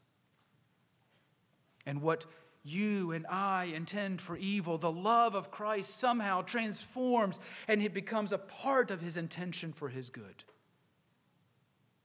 And 1.85 2.01
what 2.01 2.25
you 2.63 3.11
and 3.11 3.25
I 3.27 3.65
intend 3.75 4.21
for 4.21 4.37
evil, 4.37 4.77
the 4.77 4.91
love 4.91 5.33
of 5.33 5.51
Christ 5.51 5.97
somehow 5.97 6.41
transforms 6.41 7.39
and 7.67 7.81
it 7.81 7.93
becomes 7.93 8.31
a 8.31 8.37
part 8.37 8.91
of 8.91 9.01
His 9.01 9.17
intention 9.17 9.73
for 9.73 9.89
His 9.89 10.09
good. 10.09 10.43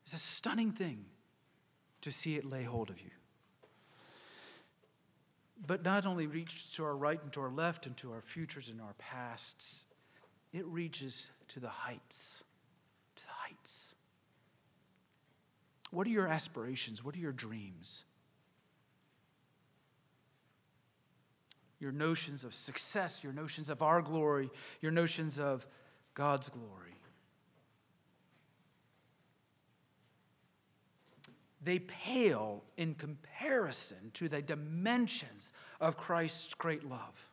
It's 0.05 0.15
a 0.15 0.19
stunning 0.19 0.73
thing 0.73 1.07
to 2.03 2.13
see 2.13 2.37
it 2.37 2.45
lay 2.45 2.63
hold 2.63 2.91
of 2.91 3.01
you. 3.01 3.11
But 5.67 5.83
not 5.83 6.05
only 6.05 6.27
reaches 6.27 6.73
to 6.73 6.85
our 6.85 6.97
right 6.97 7.21
and 7.23 7.33
to 7.33 7.41
our 7.41 7.51
left 7.51 7.87
and 7.87 7.97
to 7.99 8.13
our 8.13 8.21
futures 8.21 8.69
and 8.69 8.81
our 8.81 8.95
pasts, 8.99 9.87
it 10.53 10.67
reaches 10.67 11.31
to 11.49 11.61
the 11.61 11.69
heights. 11.69 12.45
To 13.17 13.23
the 13.23 13.33
heights. 13.33 13.95
What 15.91 16.07
are 16.07 16.11
your 16.11 16.29
aspirations? 16.29 17.03
What 17.03 17.15
are 17.15 17.21
your 17.21 17.33
dreams? 17.33 18.05
Your 21.81 21.93
notions 21.93 22.45
of 22.45 22.55
success, 22.55 23.23
your 23.23 23.33
notions 23.33 23.69
of 23.69 23.83
our 23.83 24.01
glory, 24.01 24.51
your 24.81 24.93
notions 24.93 25.39
of 25.39 25.67
God's 26.15 26.49
glory. 26.49 26.95
they 31.65 31.79
pale 31.79 32.63
in 32.77 32.95
comparison 32.95 34.11
to 34.13 34.29
the 34.29 34.43
dimensions 34.43 35.53
of 35.81 35.97
Christ's 35.97 36.55
great 36.55 36.89
love. 36.89 37.31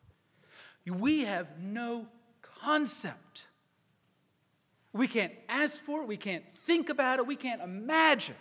We 0.85 1.25
have 1.25 1.59
no 1.59 2.07
concept. 2.41 3.47
We 4.93 5.07
can't 5.07 5.33
ask 5.47 5.83
for 5.83 6.01
it, 6.01 6.07
we 6.07 6.17
can't 6.17 6.43
think 6.55 6.89
about 6.89 7.19
it, 7.19 7.27
we 7.27 7.35
can't 7.35 7.61
imagine 7.61 8.35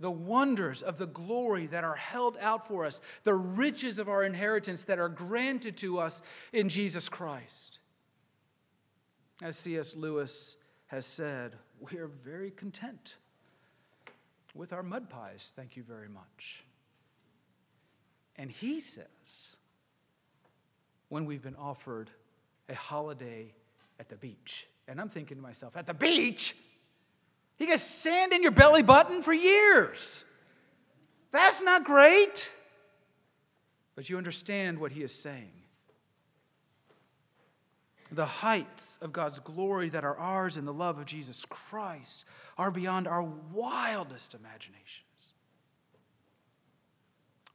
the 0.00 0.10
wonders 0.10 0.82
of 0.82 0.98
the 0.98 1.06
glory 1.06 1.66
that 1.68 1.84
are 1.84 1.94
held 1.94 2.36
out 2.40 2.66
for 2.66 2.84
us, 2.84 3.00
the 3.22 3.34
riches 3.34 3.98
of 3.98 4.08
our 4.08 4.24
inheritance 4.24 4.84
that 4.84 4.98
are 4.98 5.08
granted 5.08 5.76
to 5.78 5.98
us 5.98 6.20
in 6.52 6.68
Jesus 6.68 7.08
Christ. 7.08 7.78
As 9.42 9.56
C.S. 9.56 9.96
Lewis 9.96 10.56
has 10.86 11.06
said, 11.06 11.56
we 11.80 11.98
are 11.98 12.06
very 12.06 12.50
content 12.50 13.16
with 14.54 14.72
our 14.72 14.82
mud 14.82 15.10
pies, 15.10 15.52
thank 15.56 15.76
you 15.76 15.82
very 15.82 16.08
much. 16.08 16.64
And 18.36 18.50
he 18.50 18.80
says, 18.80 19.56
when 21.08 21.24
we've 21.24 21.42
been 21.42 21.56
offered 21.56 22.10
a 22.68 22.74
holiday 22.74 23.52
at 23.98 24.08
the 24.08 24.16
beach, 24.16 24.66
and 24.88 25.00
I'm 25.00 25.08
thinking 25.08 25.36
to 25.36 25.42
myself, 25.42 25.76
at 25.76 25.86
the 25.86 25.94
beach? 25.94 26.56
You 27.58 27.66
get 27.66 27.80
sand 27.80 28.32
in 28.32 28.42
your 28.42 28.52
belly 28.52 28.82
button 28.82 29.22
for 29.22 29.32
years. 29.32 30.24
That's 31.30 31.62
not 31.62 31.84
great. 31.84 32.50
But 33.94 34.10
you 34.10 34.18
understand 34.18 34.78
what 34.78 34.92
he 34.92 35.02
is 35.02 35.14
saying 35.14 35.50
the 38.14 38.26
heights 38.26 38.98
of 39.02 39.12
God's 39.12 39.40
glory 39.40 39.88
that 39.88 40.04
are 40.04 40.16
ours 40.16 40.56
in 40.56 40.64
the 40.64 40.72
love 40.72 40.98
of 40.98 41.06
Jesus 41.06 41.44
Christ 41.48 42.24
are 42.56 42.70
beyond 42.70 43.08
our 43.08 43.22
wildest 43.22 44.34
imaginations, 44.34 45.32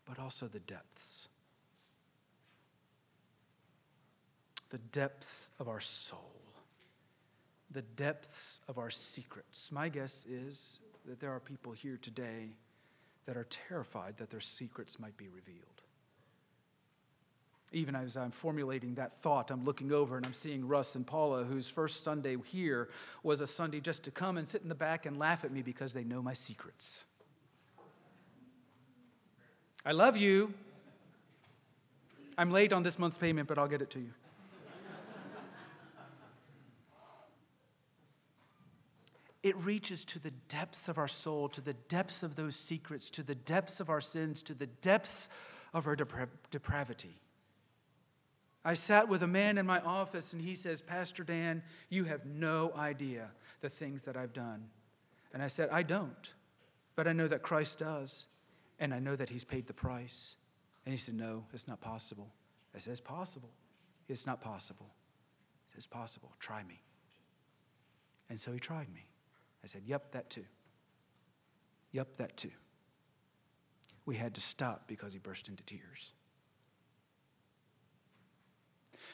but 0.05 0.19
also 0.19 0.47
the 0.47 0.59
depths. 0.59 1.29
The 4.69 4.77
depths 4.77 5.49
of 5.59 5.67
our 5.67 5.79
soul, 5.79 6.38
the 7.71 7.81
depths 7.81 8.61
of 8.67 8.77
our 8.77 8.89
secrets. 8.89 9.71
My 9.71 9.89
guess 9.89 10.25
is 10.25 10.81
that 11.05 11.19
there 11.19 11.31
are 11.31 11.39
people 11.39 11.71
here 11.71 11.97
today 12.01 12.49
that 13.25 13.37
are 13.37 13.45
terrified 13.45 14.17
that 14.17 14.29
their 14.29 14.39
secrets 14.39 14.99
might 14.99 15.15
be 15.17 15.27
revealed. 15.27 15.65
Even 17.71 17.95
as 17.95 18.17
I'm 18.17 18.31
formulating 18.31 18.95
that 18.95 19.21
thought, 19.21 19.51
I'm 19.51 19.63
looking 19.63 19.91
over 19.91 20.17
and 20.17 20.25
I'm 20.25 20.33
seeing 20.33 20.67
Russ 20.67 20.95
and 20.95 21.05
Paula, 21.05 21.43
whose 21.43 21.69
first 21.69 22.03
Sunday 22.03 22.35
here 22.45 22.89
was 23.21 23.41
a 23.41 23.47
Sunday 23.47 23.79
just 23.79 24.03
to 24.05 24.11
come 24.11 24.37
and 24.37 24.47
sit 24.47 24.63
in 24.63 24.69
the 24.69 24.75
back 24.75 25.05
and 25.05 25.19
laugh 25.19 25.45
at 25.45 25.51
me 25.51 25.61
because 25.61 25.93
they 25.93 26.03
know 26.03 26.23
my 26.23 26.33
secrets. 26.33 27.05
I 29.85 29.91
love 29.91 30.17
you. 30.17 30.53
I'm 32.37 32.51
late 32.51 32.73
on 32.73 32.81
this 32.81 32.97
month's 32.97 33.17
payment, 33.17 33.47
but 33.47 33.59
I'll 33.59 33.67
get 33.67 33.83
it 33.83 33.91
to 33.91 33.99
you. 33.99 34.13
It 39.41 39.55
reaches 39.57 40.03
to 40.05 40.19
the 40.19 40.31
depths 40.31 40.89
of 40.89 40.97
our 40.97 41.07
soul, 41.07 41.47
to 41.49 41.61
the 41.61 41.73
depths 41.73 42.23
of 42.23 42.35
those 42.35 42.55
secrets, 42.55 43.09
to 43.11 43.23
the 43.23 43.35
depths 43.35 43.79
of 43.79 43.89
our 43.89 44.01
sins, 44.01 44.41
to 44.43 44.53
the 44.53 44.67
depths 44.67 45.29
of 45.73 45.87
our 45.87 45.95
depra- 45.95 46.27
depravity. 46.51 47.15
I 48.65 48.73
sat 48.73 49.07
with 49.07 49.23
a 49.23 49.27
man 49.27 49.57
in 49.57 49.65
my 49.65 49.79
office 49.79 50.33
and 50.33 50.41
he 50.41 50.55
says, 50.55 50.81
Pastor 50.81 51.23
Dan, 51.23 51.63
you 51.89 52.03
have 52.03 52.25
no 52.25 52.73
idea 52.75 53.29
the 53.61 53.69
things 53.69 54.01
that 54.03 54.17
I've 54.17 54.33
done. 54.33 54.65
And 55.33 55.41
I 55.41 55.47
said, 55.47 55.69
I 55.71 55.83
don't, 55.83 56.33
but 56.95 57.07
I 57.07 57.13
know 57.13 57.27
that 57.27 57.41
Christ 57.41 57.79
does, 57.79 58.27
and 58.79 58.93
I 58.93 58.99
know 58.99 59.15
that 59.15 59.29
he's 59.29 59.43
paid 59.43 59.67
the 59.67 59.73
price. 59.73 60.35
And 60.85 60.93
he 60.93 60.97
said, 60.97 61.15
No, 61.15 61.45
it's 61.53 61.67
not 61.67 61.79
possible. 61.79 62.27
I 62.75 62.79
said, 62.79 62.91
It's 62.91 62.99
possible. 62.99 63.51
It's 64.07 64.25
not 64.25 64.41
possible. 64.41 64.87
It's 65.75 65.85
possible. 65.85 66.31
Try 66.39 66.63
me. 66.63 66.81
And 68.29 68.39
so 68.39 68.51
he 68.51 68.59
tried 68.59 68.91
me. 68.93 69.08
I 69.63 69.67
said, 69.67 69.83
Yep, 69.85 70.11
that 70.11 70.29
too. 70.29 70.45
Yep, 71.91 72.17
that 72.17 72.37
too. 72.37 72.51
We 74.05 74.15
had 74.15 74.35
to 74.35 74.41
stop 74.41 74.87
because 74.87 75.13
he 75.13 75.19
burst 75.19 75.49
into 75.49 75.63
tears. 75.63 76.13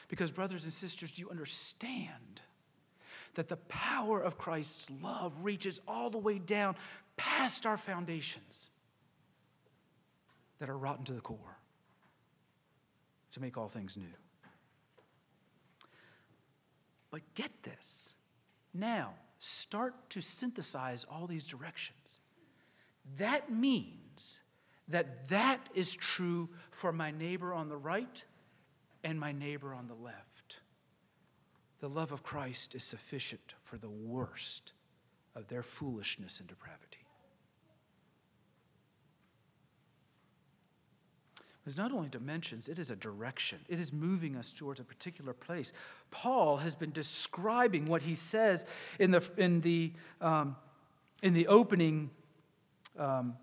Because, 0.08 0.30
brothers 0.30 0.64
and 0.64 0.72
sisters, 0.72 1.12
do 1.12 1.20
you 1.20 1.30
understand 1.30 2.40
that 3.34 3.48
the 3.48 3.56
power 3.56 4.20
of 4.20 4.38
Christ's 4.38 4.90
love 5.02 5.32
reaches 5.44 5.80
all 5.86 6.10
the 6.10 6.18
way 6.18 6.38
down 6.38 6.76
past 7.16 7.66
our 7.66 7.76
foundations 7.76 8.70
that 10.58 10.70
are 10.70 10.76
rotten 10.76 11.04
to 11.04 11.12
the 11.12 11.20
core 11.20 11.58
to 13.32 13.40
make 13.40 13.58
all 13.58 13.68
things 13.68 13.96
new. 13.96 14.06
But 17.10 17.20
get 17.34 17.50
this 17.62 18.14
now, 18.72 19.14
start 19.38 20.10
to 20.10 20.20
synthesize 20.20 21.04
all 21.10 21.26
these 21.26 21.46
directions. 21.46 22.18
That 23.18 23.50
means 23.52 24.40
that 24.88 25.28
that 25.28 25.68
is 25.74 25.94
true 25.94 26.48
for 26.70 26.92
my 26.92 27.10
neighbor 27.10 27.52
on 27.52 27.68
the 27.68 27.76
right 27.76 28.24
and 29.04 29.18
my 29.18 29.32
neighbor 29.32 29.74
on 29.74 29.88
the 29.88 29.94
left. 29.94 30.60
The 31.80 31.88
love 31.88 32.12
of 32.12 32.22
Christ 32.22 32.74
is 32.74 32.84
sufficient 32.84 33.54
for 33.64 33.76
the 33.76 33.90
worst 33.90 34.72
of 35.34 35.48
their 35.48 35.62
foolishness 35.62 36.40
and 36.40 36.48
depravity. 36.48 36.95
It's 41.66 41.76
not 41.76 41.90
only 41.90 42.08
dimensions, 42.08 42.68
it 42.68 42.78
is 42.78 42.90
a 42.90 42.96
direction. 42.96 43.58
It 43.68 43.80
is 43.80 43.92
moving 43.92 44.36
us 44.36 44.52
towards 44.52 44.78
a 44.78 44.84
particular 44.84 45.32
place. 45.32 45.72
Paul 46.12 46.58
has 46.58 46.76
been 46.76 46.92
describing 46.92 47.86
what 47.86 48.02
he 48.02 48.14
says 48.14 48.64
in 49.00 49.10
the, 49.10 49.22
in 49.36 49.60
the, 49.62 49.92
um, 50.20 50.54
in 51.22 51.34
the 51.34 51.48
opening 51.48 52.10
um, 52.96 53.34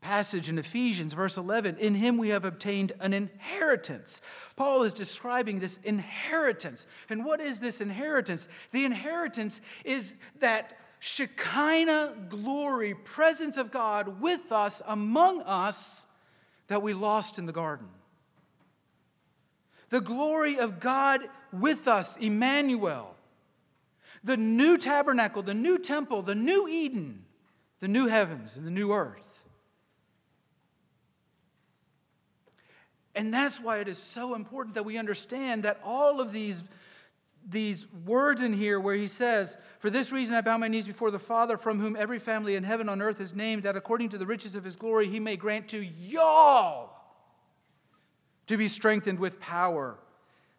passage 0.00 0.48
in 0.48 0.58
Ephesians, 0.58 1.12
verse 1.12 1.38
11, 1.38 1.78
in 1.78 1.94
him 1.94 2.18
we 2.18 2.28
have 2.30 2.44
obtained 2.44 2.92
an 3.00 3.14
inheritance. 3.14 4.20
Paul 4.56 4.82
is 4.82 4.92
describing 4.92 5.60
this 5.60 5.78
inheritance. 5.84 6.84
And 7.08 7.24
what 7.24 7.40
is 7.40 7.60
this 7.60 7.80
inheritance? 7.80 8.48
The 8.72 8.84
inheritance 8.84 9.60
is 9.84 10.16
that 10.40 10.76
Shekinah 10.98 12.26
glory, 12.28 12.94
presence 12.94 13.56
of 13.56 13.70
God 13.70 14.20
with 14.20 14.50
us, 14.50 14.82
among 14.86 15.42
us, 15.42 16.06
that 16.68 16.82
we 16.82 16.92
lost 16.92 17.38
in 17.38 17.46
the 17.46 17.52
garden. 17.52 17.88
The 19.90 20.00
glory 20.00 20.58
of 20.58 20.80
God 20.80 21.20
with 21.52 21.86
us, 21.86 22.16
Emmanuel. 22.16 23.14
The 24.22 24.36
new 24.36 24.78
tabernacle, 24.78 25.42
the 25.42 25.54
new 25.54 25.78
temple, 25.78 26.22
the 26.22 26.34
new 26.34 26.66
Eden, 26.66 27.24
the 27.80 27.88
new 27.88 28.06
heavens 28.06 28.56
and 28.56 28.66
the 28.66 28.70
new 28.70 28.92
earth. 28.92 29.46
And 33.14 33.32
that's 33.32 33.60
why 33.60 33.78
it 33.78 33.88
is 33.88 33.98
so 33.98 34.34
important 34.34 34.74
that 34.74 34.84
we 34.84 34.98
understand 34.98 35.62
that 35.62 35.80
all 35.84 36.20
of 36.20 36.32
these 36.32 36.64
these 37.48 37.86
words 38.06 38.42
in 38.42 38.52
here, 38.52 38.80
where 38.80 38.94
he 38.94 39.06
says, 39.06 39.56
For 39.78 39.90
this 39.90 40.12
reason 40.12 40.34
I 40.34 40.40
bow 40.40 40.56
my 40.56 40.68
knees 40.68 40.86
before 40.86 41.10
the 41.10 41.18
Father, 41.18 41.56
from 41.56 41.78
whom 41.78 41.96
every 41.96 42.18
family 42.18 42.56
in 42.56 42.64
heaven 42.64 42.88
on 42.88 43.02
earth 43.02 43.20
is 43.20 43.34
named, 43.34 43.64
that 43.64 43.76
according 43.76 44.10
to 44.10 44.18
the 44.18 44.26
riches 44.26 44.56
of 44.56 44.64
his 44.64 44.76
glory 44.76 45.08
he 45.08 45.20
may 45.20 45.36
grant 45.36 45.68
to 45.68 45.84
y'all 45.84 46.90
to 48.46 48.56
be 48.56 48.68
strengthened 48.68 49.18
with 49.18 49.40
power 49.40 49.96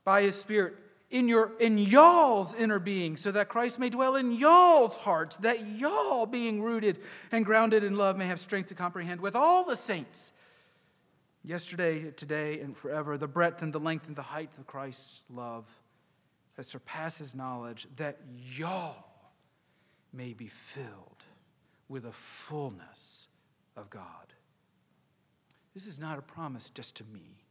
by 0.04 0.22
his 0.22 0.36
Spirit 0.36 0.76
in 1.12 1.28
your 1.28 1.52
in 1.60 1.78
y'all's 1.78 2.56
inner 2.56 2.80
being 2.80 3.16
so 3.16 3.32
that 3.32 3.48
Christ 3.48 3.80
may 3.80 3.90
dwell 3.90 4.16
in 4.16 4.32
y'all's 4.32 4.98
hearts 4.98 5.36
that 5.38 5.68
y'all 5.68 6.26
being 6.26 6.62
rooted 6.62 7.00
and 7.32 7.46
grounded 7.46 7.84
in 7.84 7.96
love 7.96 8.18
may 8.18 8.26
have 8.26 8.40
strength 8.40 8.70
to 8.70 8.76
comprehend 8.76 9.22
with 9.22 9.36
all 9.36 9.64
the 9.64 9.76
saints 9.76 10.32
yesterday 11.44 12.10
today 12.12 12.60
and 12.60 12.76
forever 12.76 13.18
the 13.18 13.28
breadth 13.28 13.62
and 13.62 13.72
the 13.72 13.80
length 13.80 14.08
and 14.08 14.16
the 14.16 14.24
height 14.24 14.50
of 14.58 14.66
Christ's 14.66 15.24
love 15.30 15.66
that 16.56 16.66
surpasses 16.66 17.36
knowledge 17.36 17.88
that 17.98 18.20
y'all 18.56 19.06
may 20.14 20.34
be 20.34 20.48
filled 20.48 21.24
with 21.90 22.06
a 22.06 22.12
fullness 22.12 23.28
of 23.76 23.90
God 23.90 24.34
this 25.74 25.88
is 25.88 26.00
not 26.00 26.18
a 26.18 26.22
promise 26.22 26.70
just 26.70 26.96
to 26.96 27.04
me 27.14 27.44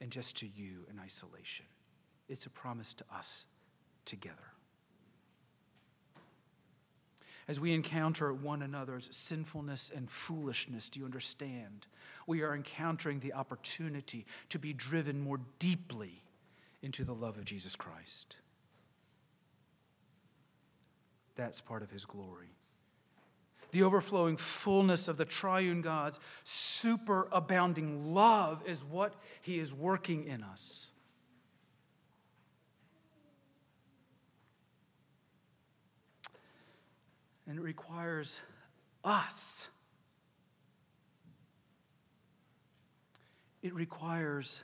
and 0.00 0.10
just 0.10 0.36
to 0.38 0.46
you 0.46 0.84
in 0.90 0.98
isolation 0.98 1.66
it's 2.28 2.46
a 2.46 2.50
promise 2.50 2.92
to 2.94 3.04
us 3.12 3.46
together. 4.04 4.36
As 7.46 7.58
we 7.58 7.72
encounter 7.72 8.32
one 8.32 8.60
another's 8.60 9.08
sinfulness 9.10 9.90
and 9.94 10.10
foolishness, 10.10 10.90
do 10.90 11.00
you 11.00 11.06
understand? 11.06 11.86
We 12.26 12.42
are 12.42 12.54
encountering 12.54 13.20
the 13.20 13.32
opportunity 13.32 14.26
to 14.50 14.58
be 14.58 14.74
driven 14.74 15.20
more 15.20 15.40
deeply 15.58 16.22
into 16.82 17.04
the 17.04 17.14
love 17.14 17.36
of 17.38 17.44
Jesus 17.44 17.76
Christ. 17.76 18.36
That's 21.36 21.60
part 21.60 21.82
of 21.82 21.90
his 21.90 22.04
glory. 22.04 22.48
The 23.70 23.82
overflowing 23.82 24.36
fullness 24.36 25.08
of 25.08 25.16
the 25.18 25.24
triune 25.24 25.82
God's 25.82 26.18
superabounding 26.44 28.12
love 28.12 28.62
is 28.66 28.82
what 28.82 29.14
he 29.42 29.58
is 29.58 29.72
working 29.72 30.24
in 30.24 30.42
us. 30.42 30.92
and 37.48 37.58
it 37.58 37.62
requires 37.62 38.40
us. 39.02 39.68
It 43.62 43.74
requires 43.74 44.62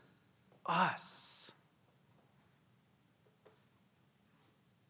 us. 0.66 1.50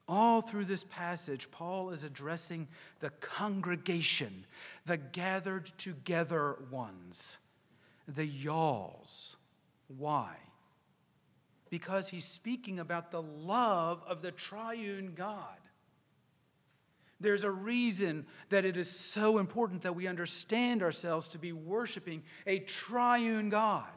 All 0.07 0.43
through 0.43 0.67
this 0.67 0.85
passage, 0.85 1.51
Paul 1.51 1.91
is 1.91 2.05
addressing 2.05 2.69
the 3.01 3.11
congregation, 3.11 4.45
the 4.85 4.99
gathered 4.99 5.67
together 5.79 6.59
ones, 6.71 7.39
the 8.07 8.27
y'alls. 8.27 9.37
Why? 9.89 10.37
Because 11.71 12.09
he's 12.09 12.27
speaking 12.27 12.79
about 12.79 13.11
the 13.11 13.23
love 13.23 14.03
of 14.07 14.21
the 14.21 14.31
triune 14.31 15.15
God. 15.15 15.59
There's 17.19 17.45
a 17.45 17.51
reason 17.51 18.27
that 18.51 18.67
it 18.67 18.77
is 18.77 18.91
so 18.91 19.39
important 19.39 19.83
that 19.83 19.97
we 19.97 20.07
understand 20.07 20.83
ourselves 20.83 21.29
to 21.29 21.39
be 21.39 21.53
worshiping 21.53 22.23
a 22.47 22.59
triune 22.59 23.49
God. 23.49 23.89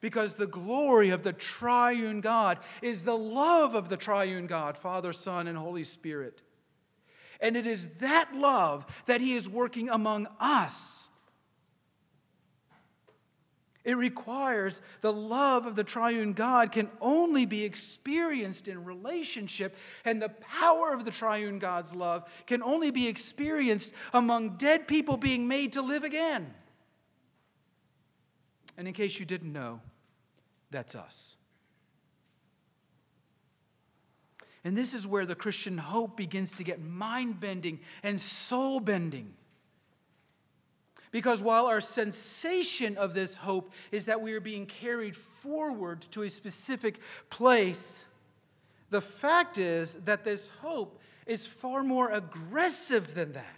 Because 0.00 0.34
the 0.34 0.46
glory 0.46 1.10
of 1.10 1.22
the 1.22 1.32
triune 1.32 2.20
God 2.20 2.58
is 2.82 3.02
the 3.02 3.18
love 3.18 3.74
of 3.74 3.88
the 3.88 3.96
triune 3.96 4.46
God, 4.46 4.78
Father, 4.78 5.12
Son, 5.12 5.48
and 5.48 5.58
Holy 5.58 5.84
Spirit. 5.84 6.42
And 7.40 7.56
it 7.56 7.66
is 7.66 7.88
that 8.00 8.34
love 8.34 8.86
that 9.06 9.20
He 9.20 9.34
is 9.34 9.48
working 9.48 9.88
among 9.88 10.28
us 10.40 11.08
it 13.88 13.96
requires 13.96 14.82
the 15.00 15.12
love 15.14 15.64
of 15.64 15.74
the 15.74 15.82
triune 15.82 16.34
God 16.34 16.72
can 16.72 16.90
only 17.00 17.46
be 17.46 17.64
experienced 17.64 18.68
in 18.68 18.84
relationship, 18.84 19.74
and 20.04 20.20
the 20.20 20.28
power 20.28 20.92
of 20.92 21.06
the 21.06 21.10
triune 21.10 21.58
God's 21.58 21.94
love 21.94 22.30
can 22.46 22.62
only 22.62 22.90
be 22.90 23.08
experienced 23.08 23.94
among 24.12 24.58
dead 24.58 24.86
people 24.86 25.16
being 25.16 25.48
made 25.48 25.72
to 25.72 25.80
live 25.80 26.04
again. 26.04 26.52
And 28.78 28.86
in 28.86 28.94
case 28.94 29.18
you 29.18 29.26
didn't 29.26 29.52
know, 29.52 29.80
that's 30.70 30.94
us. 30.94 31.36
And 34.62 34.76
this 34.76 34.94
is 34.94 35.06
where 35.06 35.26
the 35.26 35.34
Christian 35.34 35.78
hope 35.78 36.16
begins 36.16 36.54
to 36.54 36.64
get 36.64 36.80
mind 36.80 37.40
bending 37.40 37.80
and 38.04 38.20
soul 38.20 38.78
bending. 38.78 39.34
Because 41.10 41.40
while 41.40 41.66
our 41.66 41.80
sensation 41.80 42.96
of 42.96 43.14
this 43.14 43.36
hope 43.36 43.72
is 43.90 44.04
that 44.04 44.20
we 44.20 44.32
are 44.34 44.40
being 44.40 44.66
carried 44.66 45.16
forward 45.16 46.02
to 46.12 46.22
a 46.22 46.30
specific 46.30 47.00
place, 47.30 48.06
the 48.90 49.00
fact 49.00 49.58
is 49.58 49.94
that 50.04 50.24
this 50.24 50.50
hope 50.60 51.00
is 51.26 51.46
far 51.46 51.82
more 51.82 52.10
aggressive 52.10 53.14
than 53.14 53.32
that. 53.32 53.57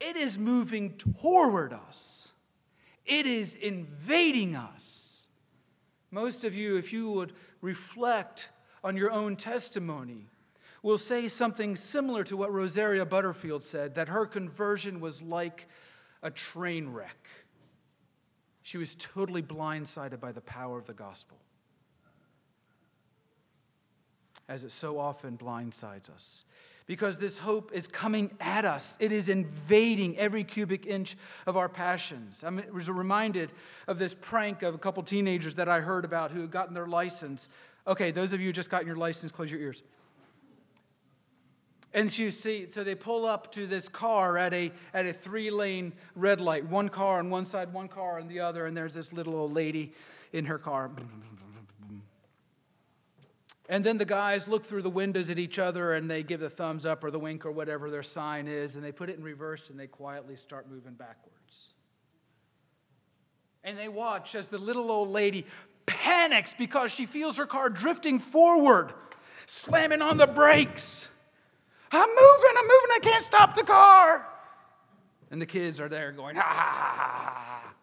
It 0.00 0.16
is 0.16 0.38
moving 0.38 0.96
toward 0.96 1.72
us, 1.72 2.32
it 3.04 3.26
is 3.26 3.54
invading 3.54 4.56
us. 4.56 5.26
Most 6.10 6.44
of 6.44 6.54
you, 6.54 6.78
if 6.78 6.92
you 6.92 7.10
would 7.10 7.32
reflect 7.60 8.48
on 8.82 8.96
your 8.96 9.10
own 9.10 9.36
testimony, 9.36 10.26
will 10.82 10.98
say 10.98 11.28
something 11.28 11.76
similar 11.76 12.24
to 12.24 12.36
what 12.36 12.52
Rosaria 12.52 13.04
Butterfield 13.04 13.62
said 13.62 13.94
that 13.96 14.08
her 14.08 14.24
conversion 14.24 15.00
was 15.00 15.20
like 15.20 15.68
a 16.22 16.30
train 16.30 16.88
wreck. 16.88 17.28
She 18.62 18.78
was 18.78 18.94
totally 18.94 19.42
blindsided 19.42 20.20
by 20.20 20.32
the 20.32 20.40
power 20.40 20.78
of 20.78 20.86
the 20.86 20.94
gospel, 20.94 21.38
as 24.48 24.62
it 24.62 24.70
so 24.70 24.98
often 24.98 25.36
blindsides 25.36 26.10
us. 26.10 26.44
Because 26.88 27.18
this 27.18 27.38
hope 27.38 27.70
is 27.72 27.86
coming 27.86 28.32
at 28.40 28.64
us. 28.64 28.96
It 28.98 29.12
is 29.12 29.28
invading 29.28 30.18
every 30.18 30.42
cubic 30.42 30.86
inch 30.86 31.16
of 31.46 31.56
our 31.56 31.68
passions. 31.68 32.42
I 32.42 32.50
was 32.72 32.90
reminded 32.90 33.52
of 33.86 34.00
this 34.00 34.14
prank 34.14 34.62
of 34.62 34.74
a 34.74 34.78
couple 34.78 35.04
teenagers 35.04 35.54
that 35.56 35.68
I 35.68 35.80
heard 35.80 36.04
about 36.04 36.32
who 36.32 36.40
had 36.40 36.50
gotten 36.50 36.74
their 36.74 36.86
license. 36.86 37.50
Okay, 37.86 38.10
those 38.10 38.32
of 38.32 38.40
you 38.40 38.46
who 38.46 38.52
just 38.52 38.70
gotten 38.70 38.86
your 38.86 38.96
license, 38.96 39.30
close 39.30 39.52
your 39.52 39.60
ears. 39.60 39.82
And 41.92 42.10
so 42.10 42.22
you 42.22 42.30
see, 42.30 42.66
so 42.66 42.82
they 42.82 42.94
pull 42.94 43.26
up 43.26 43.52
to 43.52 43.66
this 43.66 43.88
car 43.88 44.38
at 44.38 44.54
a, 44.54 44.72
at 44.92 45.06
a 45.06 45.12
three 45.12 45.50
lane 45.50 45.92
red 46.14 46.40
light, 46.40 46.66
one 46.66 46.88
car 46.88 47.18
on 47.18 47.28
one 47.28 47.44
side, 47.44 47.72
one 47.72 47.88
car 47.88 48.18
on 48.18 48.28
the 48.28 48.40
other, 48.40 48.66
and 48.66 48.76
there's 48.76 48.94
this 48.94 49.12
little 49.12 49.34
old 49.34 49.52
lady 49.52 49.92
in 50.32 50.46
her 50.46 50.58
car. 50.58 50.90
And 53.70 53.84
then 53.84 53.98
the 53.98 54.06
guys 54.06 54.48
look 54.48 54.64
through 54.64 54.82
the 54.82 54.90
windows 54.90 55.30
at 55.30 55.38
each 55.38 55.58
other 55.58 55.92
and 55.92 56.10
they 56.10 56.22
give 56.22 56.40
the 56.40 56.48
thumbs 56.48 56.86
up 56.86 57.04
or 57.04 57.10
the 57.10 57.18
wink 57.18 57.44
or 57.44 57.52
whatever 57.52 57.90
their 57.90 58.02
sign 58.02 58.48
is, 58.48 58.76
and 58.76 58.84
they 58.84 58.92
put 58.92 59.10
it 59.10 59.18
in 59.18 59.22
reverse 59.22 59.68
and 59.68 59.78
they 59.78 59.86
quietly 59.86 60.36
start 60.36 60.70
moving 60.70 60.94
backwards. 60.94 61.74
And 63.62 63.76
they 63.76 63.88
watch 63.88 64.34
as 64.34 64.48
the 64.48 64.56
little 64.56 64.90
old 64.90 65.10
lady 65.10 65.44
panics 65.84 66.54
because 66.56 66.92
she 66.92 67.04
feels 67.04 67.36
her 67.36 67.44
car 67.44 67.68
drifting 67.68 68.18
forward, 68.18 68.94
slamming 69.44 70.00
on 70.00 70.16
the 70.16 70.26
brakes. 70.26 71.08
I'm 71.92 72.08
moving, 72.08 72.56
I'm 72.56 72.64
moving, 72.64 72.90
I 72.94 72.98
can't 73.02 73.24
stop 73.24 73.54
the 73.54 73.64
car. 73.64 74.26
And 75.30 75.42
the 75.42 75.46
kids 75.46 75.78
are 75.78 75.88
there 75.90 76.12
going, 76.12 76.36
ha 76.36 77.74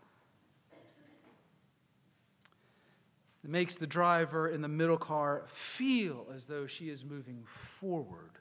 It 3.45 3.51
makes 3.51 3.75
the 3.75 3.85
driver 3.85 4.49
in 4.49 4.61
the 4.61 4.67
middle 4.67 4.97
car 4.97 5.43
feel 5.45 6.25
as 6.33 6.47
though 6.47 6.65
she 6.65 6.89
is 6.89 7.05
moving 7.05 7.43
forward. 7.45 8.39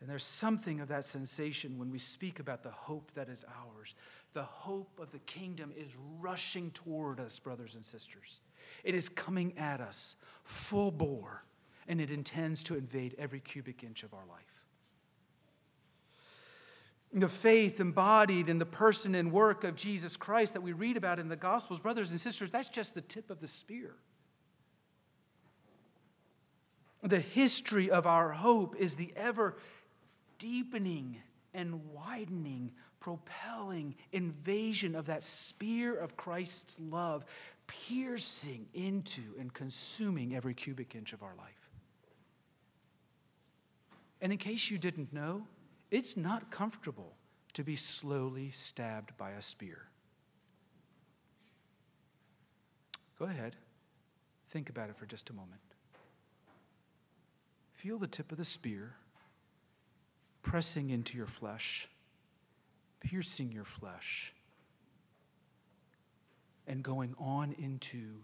And 0.00 0.10
there's 0.10 0.22
something 0.22 0.80
of 0.80 0.88
that 0.88 1.06
sensation 1.06 1.78
when 1.78 1.90
we 1.90 1.96
speak 1.96 2.40
about 2.40 2.62
the 2.62 2.70
hope 2.70 3.10
that 3.14 3.30
is 3.30 3.46
ours. 3.64 3.94
The 4.34 4.42
hope 4.42 5.00
of 5.00 5.12
the 5.12 5.18
kingdom 5.20 5.72
is 5.74 5.88
rushing 6.20 6.72
toward 6.72 7.20
us, 7.20 7.38
brothers 7.38 7.74
and 7.74 7.82
sisters. 7.82 8.42
It 8.84 8.94
is 8.94 9.08
coming 9.08 9.56
at 9.56 9.80
us 9.80 10.16
full 10.44 10.90
bore 10.90 11.42
and 11.88 12.02
it 12.02 12.10
intends 12.10 12.62
to 12.64 12.76
invade 12.76 13.14
every 13.18 13.40
cubic 13.40 13.82
inch 13.82 14.02
of 14.02 14.12
our 14.12 14.26
life. 14.28 14.51
The 17.14 17.28
faith 17.28 17.78
embodied 17.78 18.48
in 18.48 18.58
the 18.58 18.66
person 18.66 19.14
and 19.14 19.30
work 19.32 19.64
of 19.64 19.76
Jesus 19.76 20.16
Christ 20.16 20.54
that 20.54 20.62
we 20.62 20.72
read 20.72 20.96
about 20.96 21.18
in 21.18 21.28
the 21.28 21.36
Gospels, 21.36 21.78
brothers 21.78 22.10
and 22.10 22.20
sisters, 22.20 22.50
that's 22.50 22.70
just 22.70 22.94
the 22.94 23.02
tip 23.02 23.30
of 23.30 23.40
the 23.40 23.48
spear. 23.48 23.94
The 27.02 27.20
history 27.20 27.90
of 27.90 28.06
our 28.06 28.30
hope 28.30 28.76
is 28.76 28.94
the 28.94 29.12
ever 29.14 29.58
deepening 30.38 31.18
and 31.52 31.92
widening, 31.92 32.72
propelling 32.98 33.94
invasion 34.12 34.94
of 34.94 35.06
that 35.06 35.22
spear 35.22 35.94
of 35.94 36.16
Christ's 36.16 36.80
love, 36.80 37.26
piercing 37.66 38.66
into 38.72 39.22
and 39.38 39.52
consuming 39.52 40.34
every 40.34 40.54
cubic 40.54 40.94
inch 40.94 41.12
of 41.12 41.22
our 41.22 41.34
life. 41.36 41.70
And 44.22 44.32
in 44.32 44.38
case 44.38 44.70
you 44.70 44.78
didn't 44.78 45.12
know, 45.12 45.46
it's 45.92 46.16
not 46.16 46.50
comfortable 46.50 47.12
to 47.52 47.62
be 47.62 47.76
slowly 47.76 48.50
stabbed 48.50 49.14
by 49.18 49.32
a 49.32 49.42
spear. 49.42 49.82
Go 53.18 53.26
ahead, 53.26 53.54
think 54.50 54.70
about 54.70 54.88
it 54.88 54.96
for 54.96 55.04
just 55.04 55.28
a 55.28 55.34
moment. 55.34 55.60
Feel 57.74 57.98
the 57.98 58.06
tip 58.06 58.32
of 58.32 58.38
the 58.38 58.44
spear 58.44 58.94
pressing 60.42 60.90
into 60.90 61.16
your 61.16 61.26
flesh, 61.26 61.88
piercing 63.00 63.52
your 63.52 63.64
flesh, 63.64 64.32
and 66.66 66.82
going 66.82 67.14
on 67.18 67.54
into 67.58 68.14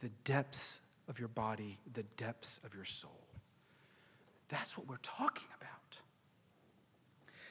the 0.00 0.10
depths 0.24 0.80
of 1.08 1.18
your 1.18 1.28
body, 1.28 1.78
the 1.94 2.02
depths 2.16 2.60
of 2.64 2.74
your 2.74 2.84
soul. 2.84 3.26
That's 4.48 4.76
what 4.76 4.86
we're 4.86 4.98
talking 4.98 5.48
about. 5.58 5.79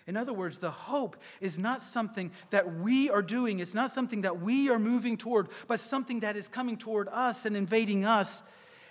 In 0.10 0.18
other 0.18 0.34
words, 0.34 0.58
the 0.58 0.72
hope 0.72 1.16
is 1.40 1.60
not 1.60 1.82
something 1.82 2.32
that 2.50 2.80
we 2.80 3.10
are 3.10 3.22
doing, 3.22 3.60
it's 3.60 3.76
not 3.76 3.92
something 3.92 4.22
that 4.22 4.42
we 4.42 4.70
are 4.70 4.80
moving 4.80 5.16
toward, 5.16 5.50
but 5.68 5.80
something 5.80 6.22
that 6.22 6.36
is 6.36 6.48
coming 6.48 6.78
toward 6.78 7.08
us 7.10 7.46
and 7.46 7.56
invading 7.56 8.04
us. 8.04 8.44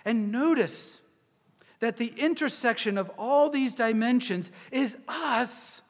And 0.05 0.31
notice, 0.31 1.01
that 1.79 1.97
the 1.97 2.13
intersection 2.17 2.97
of 2.97 3.09
all 3.17 3.49
these 3.49 3.75
dimensions 3.75 4.51
is 4.71 4.97
us. 5.07 5.81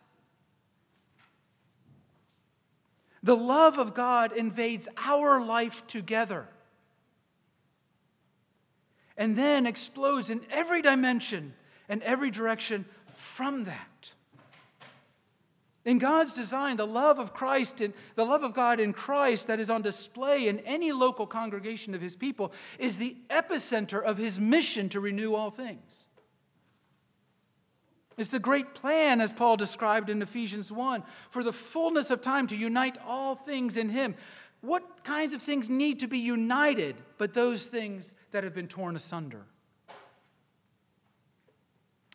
The 3.21 3.35
love 3.35 3.77
of 3.77 3.93
God 3.93 4.31
invades 4.31 4.87
our 4.97 5.43
life 5.43 5.85
together 5.87 6.47
and 9.17 9.35
then 9.35 9.65
explodes 9.65 10.29
in 10.29 10.41
every 10.49 10.81
dimension 10.81 11.53
and 11.89 12.01
every 12.03 12.31
direction 12.31 12.85
from 13.11 13.65
that. 13.65 13.88
In 15.89 15.97
God's 15.97 16.33
design, 16.33 16.77
the 16.77 16.85
love 16.85 17.17
of 17.17 17.33
Christ 17.33 17.81
and 17.81 17.95
the 18.13 18.23
love 18.23 18.43
of 18.43 18.53
God 18.53 18.79
in 18.79 18.93
Christ 18.93 19.47
that 19.47 19.59
is 19.59 19.71
on 19.71 19.81
display 19.81 20.47
in 20.47 20.59
any 20.59 20.91
local 20.91 21.25
congregation 21.25 21.95
of 21.95 22.01
his 22.01 22.15
people 22.15 22.51
is 22.77 22.97
the 22.97 23.17
epicenter 23.31 23.99
of 23.99 24.19
his 24.19 24.39
mission 24.39 24.87
to 24.89 24.99
renew 24.99 25.33
all 25.33 25.49
things. 25.49 26.07
It's 28.19 28.29
the 28.29 28.37
great 28.37 28.75
plan, 28.75 29.19
as 29.19 29.33
Paul 29.33 29.57
described 29.57 30.11
in 30.11 30.21
Ephesians 30.21 30.71
1, 30.71 31.01
for 31.31 31.41
the 31.43 31.51
fullness 31.51 32.11
of 32.11 32.21
time 32.21 32.45
to 32.45 32.55
unite 32.55 32.99
all 33.03 33.33
things 33.33 33.75
in 33.75 33.89
him. 33.89 34.13
What 34.61 35.03
kinds 35.03 35.33
of 35.33 35.41
things 35.41 35.71
need 35.71 36.01
to 36.01 36.07
be 36.07 36.19
united 36.19 36.97
but 37.17 37.33
those 37.33 37.65
things 37.65 38.13
that 38.29 38.43
have 38.43 38.53
been 38.53 38.67
torn 38.67 38.95
asunder? 38.95 39.47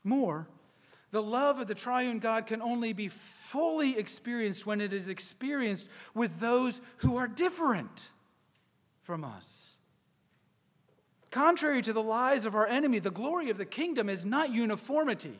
More, 0.04 0.46
the 1.14 1.22
love 1.22 1.60
of 1.60 1.68
the 1.68 1.76
triune 1.76 2.18
God 2.18 2.48
can 2.48 2.60
only 2.60 2.92
be 2.92 3.06
fully 3.06 3.96
experienced 3.96 4.66
when 4.66 4.80
it 4.80 4.92
is 4.92 5.08
experienced 5.08 5.86
with 6.12 6.40
those 6.40 6.80
who 6.98 7.16
are 7.16 7.28
different 7.28 8.10
from 9.02 9.22
us. 9.22 9.76
Contrary 11.30 11.82
to 11.82 11.92
the 11.92 12.02
lies 12.02 12.46
of 12.46 12.56
our 12.56 12.66
enemy, 12.66 12.98
the 12.98 13.12
glory 13.12 13.48
of 13.48 13.58
the 13.58 13.64
kingdom 13.64 14.08
is 14.08 14.26
not 14.26 14.50
uniformity, 14.50 15.38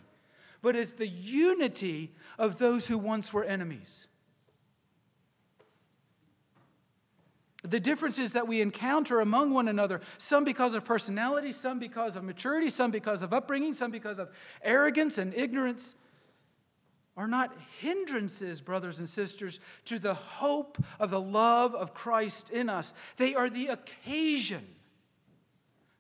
but 0.63 0.77
it's 0.77 0.93
the 0.93 1.09
unity 1.09 2.13
of 2.39 2.59
those 2.59 2.87
who 2.87 2.97
once 2.97 3.33
were 3.33 3.43
enemies. 3.43 4.07
The 7.67 7.81
differences 7.81 8.33
that 8.33 8.47
we 8.47 8.61
encounter 8.61 9.21
among 9.21 9.55
one 9.55 9.69
another, 9.69 10.03
some 10.19 10.45
because 10.45 10.75
of 10.75 10.85
personality, 10.85 11.51
some 11.51 11.79
because 11.79 12.15
of 12.15 12.23
maturity, 12.23 12.69
some 12.69 12.91
because 12.91 13.23
of 13.23 13.33
upbringing, 13.33 13.73
some 13.73 13.91
because 13.91 14.19
of 14.19 14.31
arrogance 14.63 15.17
and 15.17 15.33
ignorance, 15.35 15.95
are 17.17 17.27
not 17.27 17.57
hindrances, 17.81 18.61
brothers 18.61 18.99
and 18.99 19.09
sisters, 19.09 19.61
to 19.87 19.99
the 19.99 20.15
hope 20.15 20.77
of 21.01 21.11
the 21.11 21.21
love 21.21 21.75
of 21.75 21.95
Christ 21.95 22.51
in 22.51 22.69
us. 22.69 22.93
They 23.17 23.35
are 23.35 23.49
the 23.49 23.69
occasion 23.69 24.67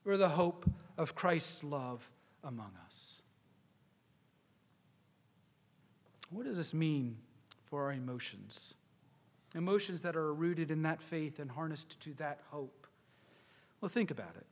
for 0.02 0.18
the 0.18 0.28
hope 0.28 0.68
of 0.98 1.14
Christ's 1.14 1.64
love 1.64 2.06
among 2.42 2.72
us. 2.84 3.22
What 6.28 6.44
does 6.44 6.58
this 6.58 6.74
mean 6.74 7.16
for 7.64 7.84
our 7.84 7.92
emotions? 7.92 8.74
Emotions 9.55 10.02
that 10.02 10.16
are 10.16 10.32
rooted 10.34 10.70
in 10.70 10.82
that 10.82 11.00
faith 11.00 11.38
and 11.38 11.50
harnessed 11.50 12.00
to 12.00 12.14
that 12.14 12.40
hope. 12.50 12.86
Well, 13.80 13.88
think 13.88 14.11
about 14.11 14.34
it. 14.36 14.46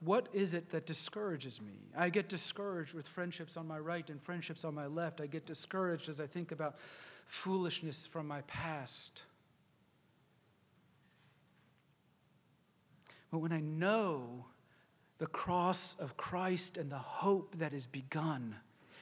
What 0.00 0.28
is 0.32 0.54
it 0.54 0.70
that 0.70 0.86
discourages 0.86 1.60
me? 1.60 1.74
I 1.96 2.08
get 2.10 2.28
discouraged 2.28 2.94
with 2.94 3.06
friendships 3.08 3.56
on 3.56 3.66
my 3.66 3.78
right 3.78 4.08
and 4.08 4.22
friendships 4.22 4.64
on 4.64 4.74
my 4.74 4.86
left. 4.86 5.20
I 5.20 5.26
get 5.26 5.46
discouraged 5.46 6.08
as 6.08 6.20
I 6.20 6.26
think 6.26 6.52
about 6.52 6.76
foolishness 7.26 8.06
from 8.06 8.28
my 8.28 8.42
past. 8.42 9.24
But 13.30 13.38
when 13.38 13.52
I 13.52 13.60
know 13.60 14.46
the 15.18 15.26
cross 15.26 15.96
of 15.98 16.16
Christ 16.16 16.78
and 16.78 16.90
the 16.90 16.98
hope 16.98 17.56
that 17.58 17.74
is 17.74 17.86
begun, 17.86 18.54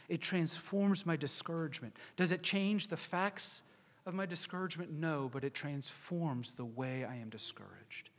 it 0.09 0.21
transforms 0.21 1.05
my 1.05 1.17
discouragement. 1.17 1.95
Does 2.17 2.33
it 2.33 2.43
change 2.43 2.89
the 2.89 2.97
facts 2.97 3.63
of 4.07 4.15
my 4.15 4.25
discouragement? 4.25 4.93
No, 4.93 5.29
but 5.33 5.45
it 5.45 5.53
transforms 5.53 6.53
the 6.53 6.65
way 6.65 7.05
I 7.05 7.17
am 7.17 7.29
discouraged. 7.29 8.11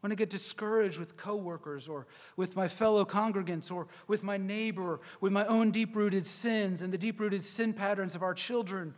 When 0.00 0.10
I 0.12 0.16
get 0.16 0.28
discouraged 0.28 0.98
with 0.98 1.16
coworkers 1.16 1.88
or 1.88 2.06
with 2.36 2.56
my 2.56 2.68
fellow 2.68 3.04
congregants 3.04 3.72
or 3.72 3.86
with 4.06 4.22
my 4.22 4.36
neighbor, 4.36 5.00
with 5.20 5.32
my 5.32 5.46
own 5.46 5.70
deep 5.70 5.94
rooted 5.94 6.26
sins 6.26 6.82
and 6.82 6.92
the 6.92 6.98
deep 6.98 7.20
rooted 7.20 7.42
sin 7.44 7.72
patterns 7.72 8.14
of 8.14 8.22
our 8.22 8.34
children 8.34 8.94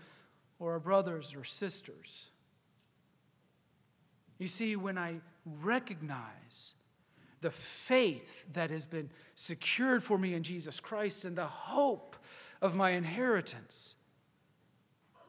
or 0.59 0.73
our 0.73 0.81
brothers 0.81 1.35
or 1.37 1.45
sisters. 1.45 2.31
You 4.39 4.49
see, 4.49 4.75
when 4.77 4.99
I 4.99 5.21
recognize 5.45 6.75
the 7.41 7.51
faith 7.51 8.45
that 8.53 8.71
has 8.71 8.87
been 8.87 9.11
secured 9.35 10.03
for 10.03 10.19
me 10.19 10.35
in 10.35 10.43
Jesus 10.43 10.81
Christ 10.81 11.25
and 11.25 11.37
the 11.37 11.47
hope 11.47 12.17
of 12.61 12.75
my 12.75 12.91
inheritance, 12.91 13.95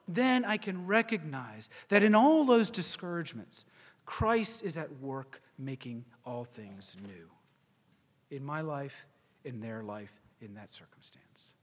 then 0.08 0.46
I 0.46 0.58
can 0.58 0.86
recognize 0.86 1.70
that 1.90 2.04
in 2.04 2.16
all 2.16 2.46
those 2.46 2.70
discouragements, 2.70 3.66
Christ 4.06 4.64
is 4.64 4.78
at 4.78 5.00
work 5.00 5.42
making 5.58 6.06
all 6.26 6.46
things 6.46 6.96
new. 7.06 7.30
In 8.36 8.44
my 8.44 8.62
life, 8.62 9.06
in 9.44 9.60
their 9.60 9.84
life, 9.84 10.14
in 10.42 10.54
that 10.56 10.70
circumstance. 10.70 11.54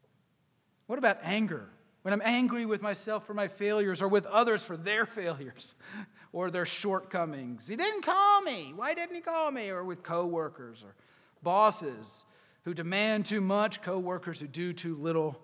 What 0.86 0.99
about 0.99 1.18
anger? 1.22 1.68
When 2.03 2.12
I'm 2.12 2.22
angry 2.22 2.66
with 2.66 2.82
myself 2.82 3.26
for 3.26 3.32
my 3.32 3.49
failures 3.49 4.03
or 4.03 4.09
with 4.09 4.26
others 4.26 4.62
for 4.62 4.76
their 4.76 5.07
failures 5.07 5.74
or 6.32 6.51
their 6.51 6.66
shortcomings. 6.66 7.66
He 7.66 7.76
didn't 7.76 8.03
call 8.03 8.42
me. 8.42 8.72
Why 8.76 8.92
didn't 8.92 9.14
he 9.14 9.22
call 9.22 9.51
me? 9.51 9.70
Or 9.70 9.84
with 9.84 10.03
coworkers 10.03 10.82
or 10.82 10.95
bosses 11.42 12.24
who 12.64 12.74
demand 12.74 13.24
too 13.24 13.40
much, 13.40 13.80
coworkers 13.80 14.40
who 14.40 14.47
do 14.47 14.74
too 14.74 14.97
little, 14.97 15.40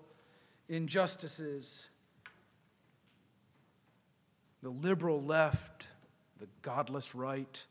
injustices 0.69 1.87
the 4.61 4.69
liberal 4.69 5.21
left, 5.21 5.87
the 6.39 6.47
godless 6.61 7.15
right. 7.15 7.63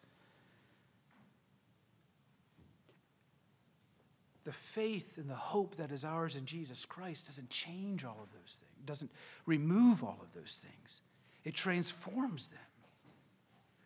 The 4.44 4.52
faith 4.52 5.18
and 5.18 5.28
the 5.28 5.34
hope 5.34 5.76
that 5.76 5.92
is 5.92 6.04
ours 6.04 6.34
in 6.34 6.46
Jesus 6.46 6.84
Christ 6.84 7.26
doesn't 7.26 7.50
change 7.50 8.04
all 8.04 8.18
of 8.22 8.32
those 8.32 8.60
things, 8.60 8.86
doesn't 8.86 9.10
remove 9.46 10.02
all 10.02 10.18
of 10.20 10.32
those 10.34 10.64
things. 10.66 11.02
It 11.44 11.54
transforms 11.54 12.48
them. 12.48 12.58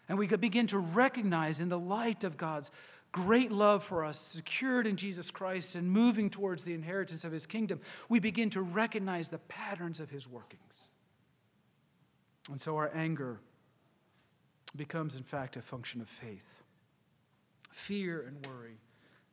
And 0.08 0.18
we 0.18 0.26
could 0.26 0.40
begin 0.40 0.66
to 0.68 0.78
recognize 0.78 1.60
in 1.60 1.68
the 1.68 1.78
light 1.78 2.24
of 2.24 2.36
God's 2.36 2.70
great 3.14 3.52
love 3.52 3.84
for 3.84 4.04
us, 4.04 4.18
secured 4.18 4.86
in 4.86 4.96
Jesus 4.96 5.30
Christ 5.30 5.76
and 5.76 5.88
moving 5.88 6.28
towards 6.28 6.64
the 6.64 6.74
inheritance 6.74 7.24
of 7.24 7.30
his 7.30 7.46
kingdom, 7.46 7.80
we 8.08 8.18
begin 8.18 8.50
to 8.50 8.60
recognize 8.60 9.28
the 9.28 9.38
patterns 9.38 10.00
of 10.00 10.10
his 10.10 10.28
workings. 10.28 10.88
And 12.50 12.60
so 12.60 12.76
our 12.76 12.90
anger 12.94 13.40
becomes, 14.76 15.16
in 15.16 15.22
fact, 15.22 15.56
a 15.56 15.62
function 15.62 16.00
of 16.00 16.08
faith. 16.08 16.62
Fear 17.72 18.22
and 18.26 18.46
worry, 18.46 18.78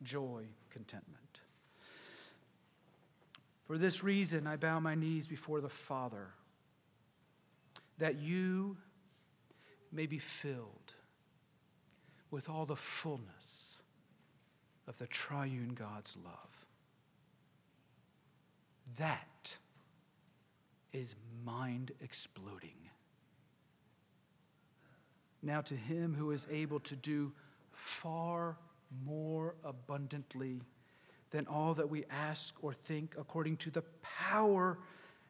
joy, 0.02 0.44
contentment. 0.70 1.40
For 3.66 3.78
this 3.78 4.02
reason, 4.02 4.46
I 4.46 4.56
bow 4.56 4.80
my 4.80 4.94
knees 4.94 5.26
before 5.26 5.60
the 5.60 5.68
Father, 5.68 6.28
that 7.98 8.18
you 8.18 8.76
may 9.92 10.06
be 10.06 10.18
filled 10.18 10.94
with 12.30 12.48
all 12.48 12.66
the 12.66 12.76
fullness 12.76 13.80
of 14.88 14.98
the 14.98 15.06
triune 15.06 15.74
God's 15.74 16.16
love. 16.24 16.66
That 18.98 19.56
is 20.92 21.14
mind 21.44 21.92
exploding. 22.00 22.81
Now, 25.42 25.60
to 25.62 25.74
him 25.74 26.14
who 26.14 26.30
is 26.30 26.46
able 26.50 26.80
to 26.80 26.96
do 26.96 27.32
far 27.72 28.56
more 29.04 29.56
abundantly 29.64 30.60
than 31.30 31.46
all 31.46 31.74
that 31.74 31.88
we 31.88 32.04
ask 32.10 32.54
or 32.62 32.72
think, 32.72 33.14
according 33.18 33.56
to 33.58 33.70
the 33.70 33.82
power 34.02 34.78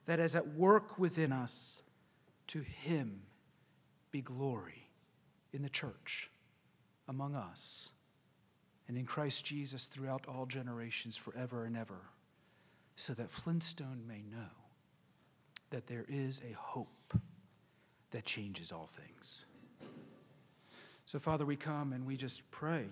that 0.07 0.21
is 0.21 0.37
at 0.37 0.49
work 0.55 0.99
within 0.99 1.33
us, 1.33 1.83
to 2.49 2.61
him 2.61 3.23
be 4.11 4.21
glory 4.21 4.89
in 5.53 5.63
the 5.63 5.69
church, 5.69 6.29
among 7.09 7.35
us, 7.35 7.91
and 8.89 8.99
in 8.99 9.07
Christ 9.07 9.45
Jesus 9.45 9.87
throughout 9.87 10.27
all 10.27 10.45
generations, 10.45 11.17
forever 11.17 11.65
and 11.65 11.77
ever, 11.77 12.01
so 12.97 13.15
that 13.15 13.31
Flintstone 13.31 14.03
may 14.07 14.23
know 14.23 14.51
that 15.71 15.87
there 15.87 16.05
is 16.09 16.43
a 16.49 16.53
hope 16.55 17.15
that 18.11 18.25
changes 18.27 18.73
all 18.73 18.87
things. 18.87 19.47
So, 21.05 21.19
Father, 21.19 21.45
we 21.45 21.57
come 21.57 21.93
and 21.93 22.07
we 22.07 22.17
just 22.17 22.49
pray 22.51 22.87